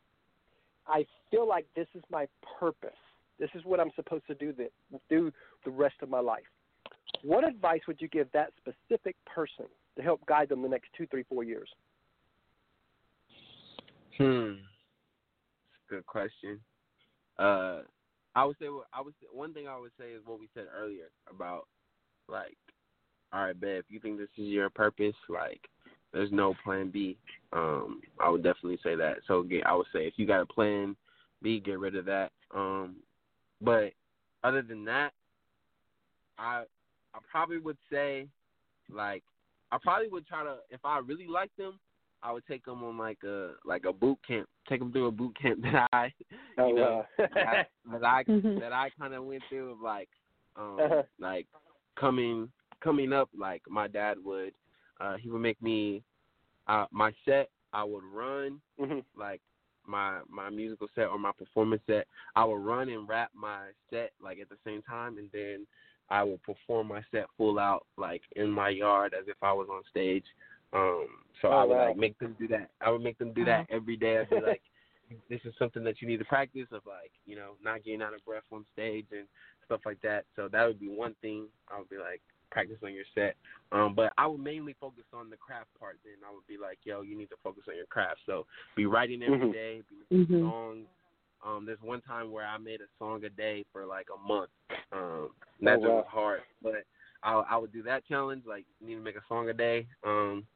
[0.87, 2.27] I feel like this is my
[2.59, 2.91] purpose.
[3.39, 4.69] This is what I'm supposed to do the,
[5.09, 5.33] do
[5.65, 6.43] the rest of my life.
[7.23, 11.07] What advice would you give that specific person to help guide them the next two,
[11.07, 11.69] three, four years?
[14.17, 14.55] Hmm.
[15.89, 16.61] Good question.
[17.39, 17.83] Uh,
[18.35, 21.11] I would say I would one thing I would say is what we said earlier
[21.33, 21.67] about
[22.29, 22.57] like,
[23.33, 25.61] all right, babe, if you think this is your purpose, like,
[26.13, 27.19] there's no plan B.
[27.53, 29.19] Um, I would definitely say that.
[29.27, 30.97] So again, I would say if you got a plan
[31.43, 32.33] B, get rid of that.
[32.55, 32.97] Um,
[33.61, 33.93] but
[34.45, 35.13] other than that,
[36.39, 36.65] I
[37.15, 38.29] I probably would say
[38.91, 39.23] like
[39.71, 41.79] I probably would try to if I really like them,
[42.23, 45.13] I would take them on like a like a boot camp, take them through a
[45.13, 46.13] boot camp that I
[46.59, 48.61] Oh, you know uh, that, that I Mhm.
[48.61, 50.09] that I kind of went through of like
[50.57, 51.03] um Uh-huh.
[51.19, 51.47] like
[51.99, 52.51] coming
[52.83, 54.53] coming up like my dad would
[55.01, 56.03] uh he would make me
[56.69, 59.05] uh my set I would run Mhm.
[59.17, 59.41] like
[59.87, 62.07] my my musical set or my performance set.
[62.37, 65.67] I would run and rap my set like at the same time and then
[66.11, 69.69] I would perform my set full out like in my yard as if I was
[69.71, 70.25] on stage.
[70.73, 71.09] Um
[71.41, 71.89] so Oh, I would wow.
[71.89, 72.71] like make them do that.
[72.81, 74.19] I would make them do that every day.
[74.19, 74.63] I'd be like
[75.31, 78.15] this is something that you need to practice of like you know not getting out
[78.15, 79.27] of breath on stage and
[79.69, 80.25] stuff like that.
[80.37, 83.37] So that would be one thing i would be like practice on your set.
[83.73, 86.15] Um but i would mainly focus on the craft part then.
[86.29, 88.21] I would be like yo you need to focus on your craft.
[88.27, 89.53] So be writing every Mhm.
[89.53, 90.43] day be making Mhm.
[90.43, 90.87] songs.
[91.45, 94.51] Um there's one time where i made a song a day for like a month.
[94.93, 95.97] Um that Oh, wow.
[95.97, 96.85] was hard but
[97.23, 99.87] i i would do that challenge like you need to make a song a day.
[100.05, 100.47] Um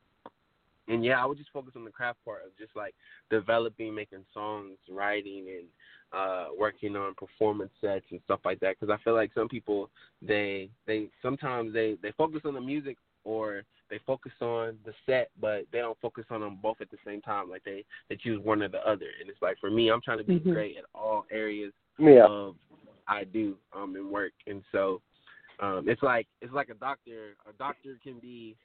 [0.89, 2.95] and yeah, I would just focus on the craft part of just like
[3.31, 5.67] developing, making songs, writing, and
[6.13, 8.77] uh working on performance sets and stuff like that.
[8.79, 12.97] Because I feel like some people they they sometimes they they focus on the music
[13.25, 16.97] or they focus on the set, but they don't focus on them both at the
[17.07, 17.49] same time.
[17.49, 19.07] Like they they choose one or the other.
[19.21, 20.53] And it's like for me, I'm trying to be Mhm.
[20.53, 22.27] great at all areas yeah.
[22.27, 22.57] of
[23.07, 25.01] I do um in work, and so
[25.61, 27.37] um it's like it's like a doctor.
[27.49, 28.57] A doctor can be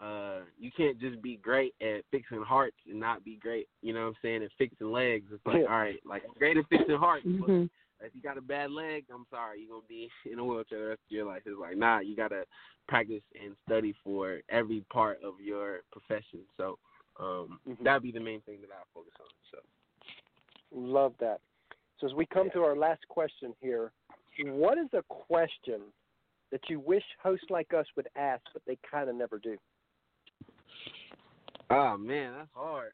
[0.00, 4.02] uh you can't just be great at fixing hearts and not be great, you know
[4.02, 5.26] what I'm saying, at fixing legs.
[5.32, 5.72] It's like, Yeah.
[5.72, 7.70] all right, like great at fixing hearts, but Mhm.
[8.00, 10.88] if you got a bad leg, I'm sorry, you're gonna be in a wheelchair the
[10.88, 11.42] rest of your life.
[11.46, 12.46] It's like, nah, you gotta
[12.88, 16.40] practice and study for every part of your profession.
[16.56, 16.78] So
[17.18, 17.82] um Mhm.
[17.82, 19.28] that'd be the main thing that I focus on.
[19.50, 19.58] So
[20.72, 21.40] Love that.
[21.98, 23.92] So as we come to our last question here,
[24.44, 25.80] what is a question
[26.50, 29.56] that you wish hosts like us would ask, but they kind of never do?
[31.70, 32.92] Oh man, that's hard.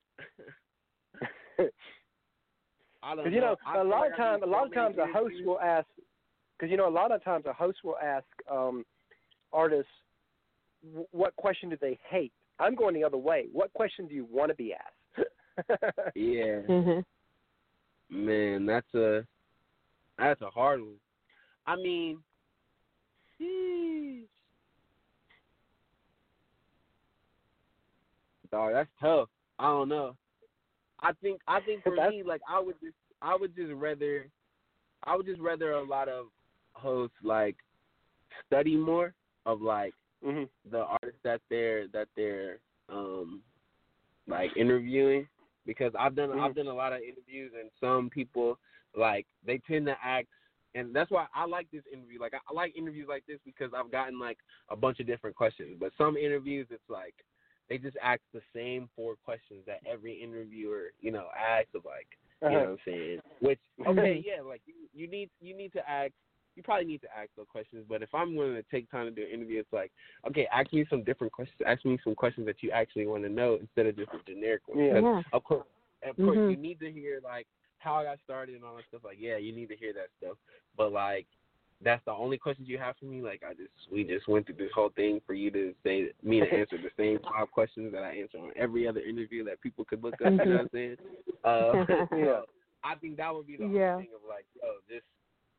[3.02, 4.66] I don't Because you know, I a feel lot like of I times, a lot
[4.66, 5.86] of times, a host will ask.
[6.56, 8.84] Because you know, a lot of times, a host will ask um,
[9.52, 9.90] artists,
[11.10, 13.46] "What question do they hate?" I'm going the other way.
[13.52, 15.28] What question do you want to be asked?
[16.14, 17.04] Yeah, Mhm.
[18.08, 19.26] man, that's a
[20.18, 21.00] that's a hard one.
[21.66, 22.22] I mean,
[28.52, 29.28] dog, that's tough.
[29.58, 30.16] I don't know.
[31.00, 34.28] I think I think for me, like I would just I would just rather
[35.04, 36.26] I would just rather a lot of
[36.74, 37.56] hosts like
[38.46, 39.14] study more
[39.46, 39.94] of like
[40.24, 43.42] hmm the artists that they're that they're um
[44.28, 45.26] like interviewing
[45.66, 46.56] because I've done I've Mhm.
[46.56, 48.58] done a lot of interviews and some people
[48.96, 50.28] like they tend to act
[50.74, 52.20] and that's why I like this interview.
[52.20, 54.38] Like I, I like interviews like this because I've gotten like
[54.70, 55.76] a bunch of different questions.
[55.78, 57.14] But some interviews it's like
[57.72, 62.06] they just ask the same four questions that every interviewer, you know, asks of like
[62.42, 63.18] you know what I'm saying?
[63.40, 66.12] Which okay, yeah, like you, you need you need to ask
[66.54, 69.10] you probably need to ask those questions, but if I'm willing to take time to
[69.10, 69.90] do an interview, it's like,
[70.28, 71.58] okay, ask me some different questions.
[71.66, 74.60] Ask me some questions that you actually want to know instead of just a generic
[74.66, 74.84] one.
[74.84, 75.00] Yeah.
[75.00, 75.22] Yeah.
[75.32, 75.64] Of course,
[76.06, 76.50] of course, Mhm.
[76.50, 77.46] you need to hear like
[77.78, 79.02] how I got started and all that stuff.
[79.02, 80.36] Like, yeah, you need to hear that stuff.
[80.76, 81.26] But like,
[81.84, 83.22] that's the only questions you have for me.
[83.22, 86.40] Like, I just we just went through this whole thing for you to say me
[86.40, 89.84] to answer the same five questions that I answer on every other interview that people
[89.84, 90.32] could look up.
[90.32, 90.96] You know what I'm saying?
[91.44, 92.06] Uh, Yeah.
[92.10, 92.44] so
[92.84, 93.96] I think that would be the Yeah.
[93.96, 95.06] thing of like, yo, just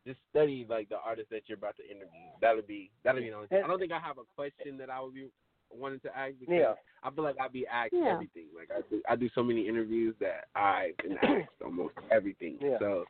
[0.06, 2.28] just study like the artist that you're about to interview.
[2.42, 3.64] That'll be that'll be the only thing.
[3.64, 5.30] I don't think I have a question that I would be
[5.76, 6.74] wanting to ask because Yeah.
[7.04, 8.14] I feel like I'd be asked Yeah.
[8.14, 8.48] everything.
[8.56, 12.58] Like I do, I do so many interviews that I've been asked almost everything.
[12.62, 12.80] Yeah.
[12.80, 13.06] So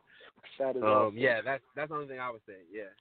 [0.58, 1.18] That is um, awesome.
[1.18, 2.58] yeah, that's that's the only thing I would say.
[2.72, 2.92] Yeah.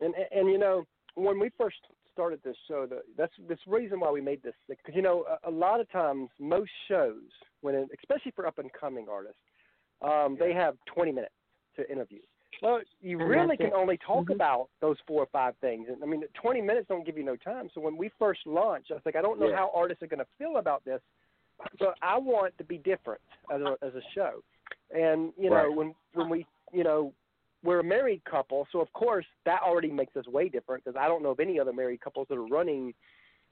[0.00, 0.84] And, and and you know
[1.14, 1.78] when we first
[2.12, 5.48] started this show, the, that's this reason why we made this because you know a,
[5.48, 7.22] a lot of times most shows
[7.60, 9.38] when it, especially for up and coming artists,
[10.02, 11.34] um, they have 20 minutes
[11.76, 12.20] to interview.
[12.62, 13.72] Well, you And really can it.
[13.72, 14.34] only talk Mhm.
[14.34, 15.88] about those four or five things.
[15.88, 17.70] And I mean, 20 minutes don't give you no time.
[17.70, 19.56] So when we first launched, I was like, I don't know Yeah.
[19.56, 21.00] how artists are going to feel about this,
[21.78, 24.42] but I want to be different as a as a show.
[24.90, 25.76] And you know, Right.
[25.76, 27.12] when when we you know
[27.62, 31.08] we're a married couple, so of course that already makes us way different because I
[31.08, 32.94] don't know of any other married couples that are running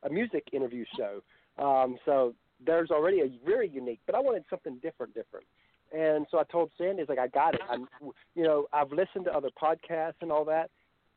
[0.02, 1.22] a music interview show.
[1.58, 2.34] Um, so
[2.64, 5.46] there's already a very unique, but I wanted something different, different.
[5.92, 7.60] And so I told Sandy, like I got it.
[7.70, 7.86] I'm,
[8.34, 10.70] you know, I've listened to other podcasts and all that,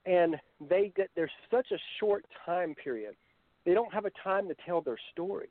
[0.06, 0.36] and
[0.70, 3.16] they get there's such a short time period.
[3.66, 5.50] They don't have a time to tell their story.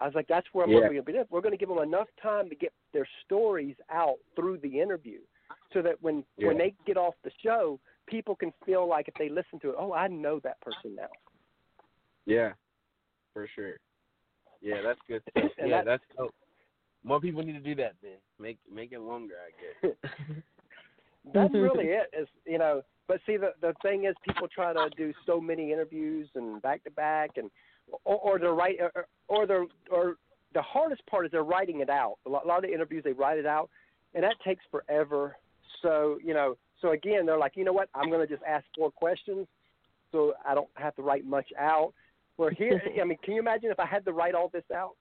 [0.00, 0.80] I was like, that's where I'm Yeah.
[0.80, 1.12] going to be.
[1.28, 5.18] We're going to give them enough time to get their stories out through the interview,
[5.72, 9.28] so that when when they get off the show, people can feel like if they
[9.28, 11.08] listen to it, oh, I know that person now.
[12.26, 12.52] Yeah.
[13.34, 13.74] For sure.
[14.62, 16.34] Yeah, that's good yeah, that- that's dope.
[17.04, 18.18] More people need to do that then.
[18.38, 19.96] Make make it longer, I guess.
[21.34, 22.10] That's really it.
[22.18, 25.72] Is you know, but see the the thing is, people try to do so many
[25.72, 27.50] interviews and back to back, and
[28.04, 30.16] or, or they're right, or, or they're or
[30.54, 32.16] the hardest part is they're writing it out.
[32.26, 33.70] A lot, a lot of interviews they write it out,
[34.14, 35.36] and that takes forever.
[35.82, 37.88] So you know, so again, they're like, you know what?
[37.94, 39.46] I'm going to just ask four questions,
[40.12, 41.92] so I don't have to write much out.
[42.36, 44.96] Where here, I mean, can you imagine if I had to write all this out?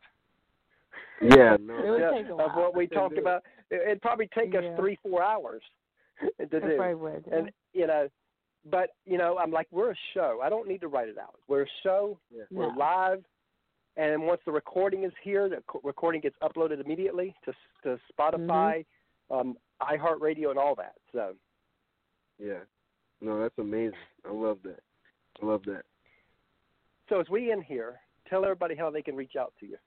[1.21, 1.97] Yeah, no.
[1.97, 3.43] Yeah, of what we talked do about.
[3.69, 5.61] It- It'd probably take us three, four hours
[6.21, 6.59] to It do.
[6.77, 7.23] probably would.
[7.27, 7.37] yeah.
[7.37, 8.07] and you know
[8.69, 11.35] but you know i'm like we're a show i don't need to write it out
[11.47, 12.43] we're a show Yeah.
[12.51, 13.23] we're live
[13.95, 17.53] and once the recording is here the recording gets uploaded immediately to
[17.83, 18.83] to spotify
[19.31, 21.35] um iheartradio and all that so
[22.37, 22.59] Yeah.
[23.21, 23.97] No, that's amazing.
[24.25, 24.79] I love that.
[25.41, 25.83] I love that.
[27.07, 27.99] so as we end here
[28.29, 29.77] tell everybody how they can reach out to you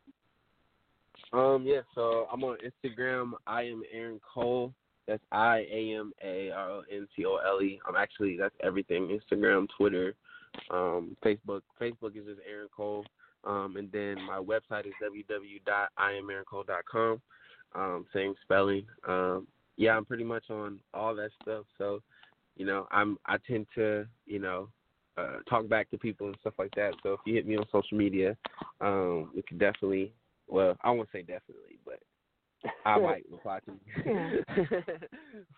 [1.32, 3.32] Um, yeah, so I'm on Instagram.
[3.46, 4.74] I am Aaron Cole.
[5.08, 7.80] That's I A M A R O N C O L E.
[7.88, 9.18] I'm actually that's everything.
[9.18, 10.14] Instagram, Twitter,
[10.70, 11.62] um, Facebook.
[11.80, 13.04] Facebook is just Aaron Cole.
[13.44, 17.20] Um, and then my website is www.iamaaroncole.com.
[17.74, 18.86] Um, same spelling.
[19.08, 21.64] Um, yeah, I'm pretty much on all that stuff.
[21.78, 22.02] So,
[22.56, 24.68] you know, I'm I tend to, you know,
[25.16, 26.94] uh, talk back to people and stuff like that.
[27.02, 28.36] So if you hit me on social media,
[28.80, 30.12] um, we can definitely.
[30.52, 31.98] Well, I won't say definitely, but
[32.84, 34.44] I might reply to you.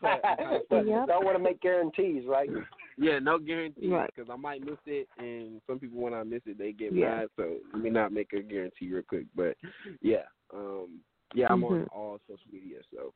[0.01, 0.23] but,
[0.71, 1.07] but Yep.
[1.09, 2.49] don't want to make guarantees, right?
[2.97, 4.09] yeah, no guarantee Right.
[4.15, 7.17] because I might miss it, and some people when I miss it they get Yeah.
[7.17, 7.29] mad.
[7.37, 9.57] So let me not make a guarantee real quick, but
[10.01, 10.23] yeah,
[10.55, 11.01] um,
[11.35, 11.89] yeah, I'm on Mhm.
[11.93, 12.79] all social media.
[12.95, 13.13] So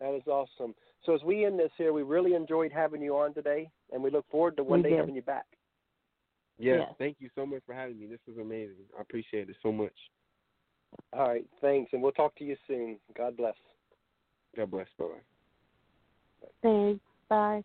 [0.00, 0.74] That is awesome.
[1.04, 4.10] So as we end this here, we really enjoyed having you on today, and we
[4.10, 4.98] look forward to one We day did.
[4.98, 5.46] having you back.
[6.58, 6.94] Yeah, Yes.
[6.98, 8.06] thank you so much for having me.
[8.06, 8.84] This was amazing.
[8.96, 9.92] I appreciate it so much.
[11.12, 12.98] All right, thanks, and we'll talk to you soon.
[13.16, 13.54] God bless.
[14.56, 14.86] God bless.
[14.98, 16.48] Bye bye.
[16.62, 17.00] Thanks.
[17.28, 17.64] Bye.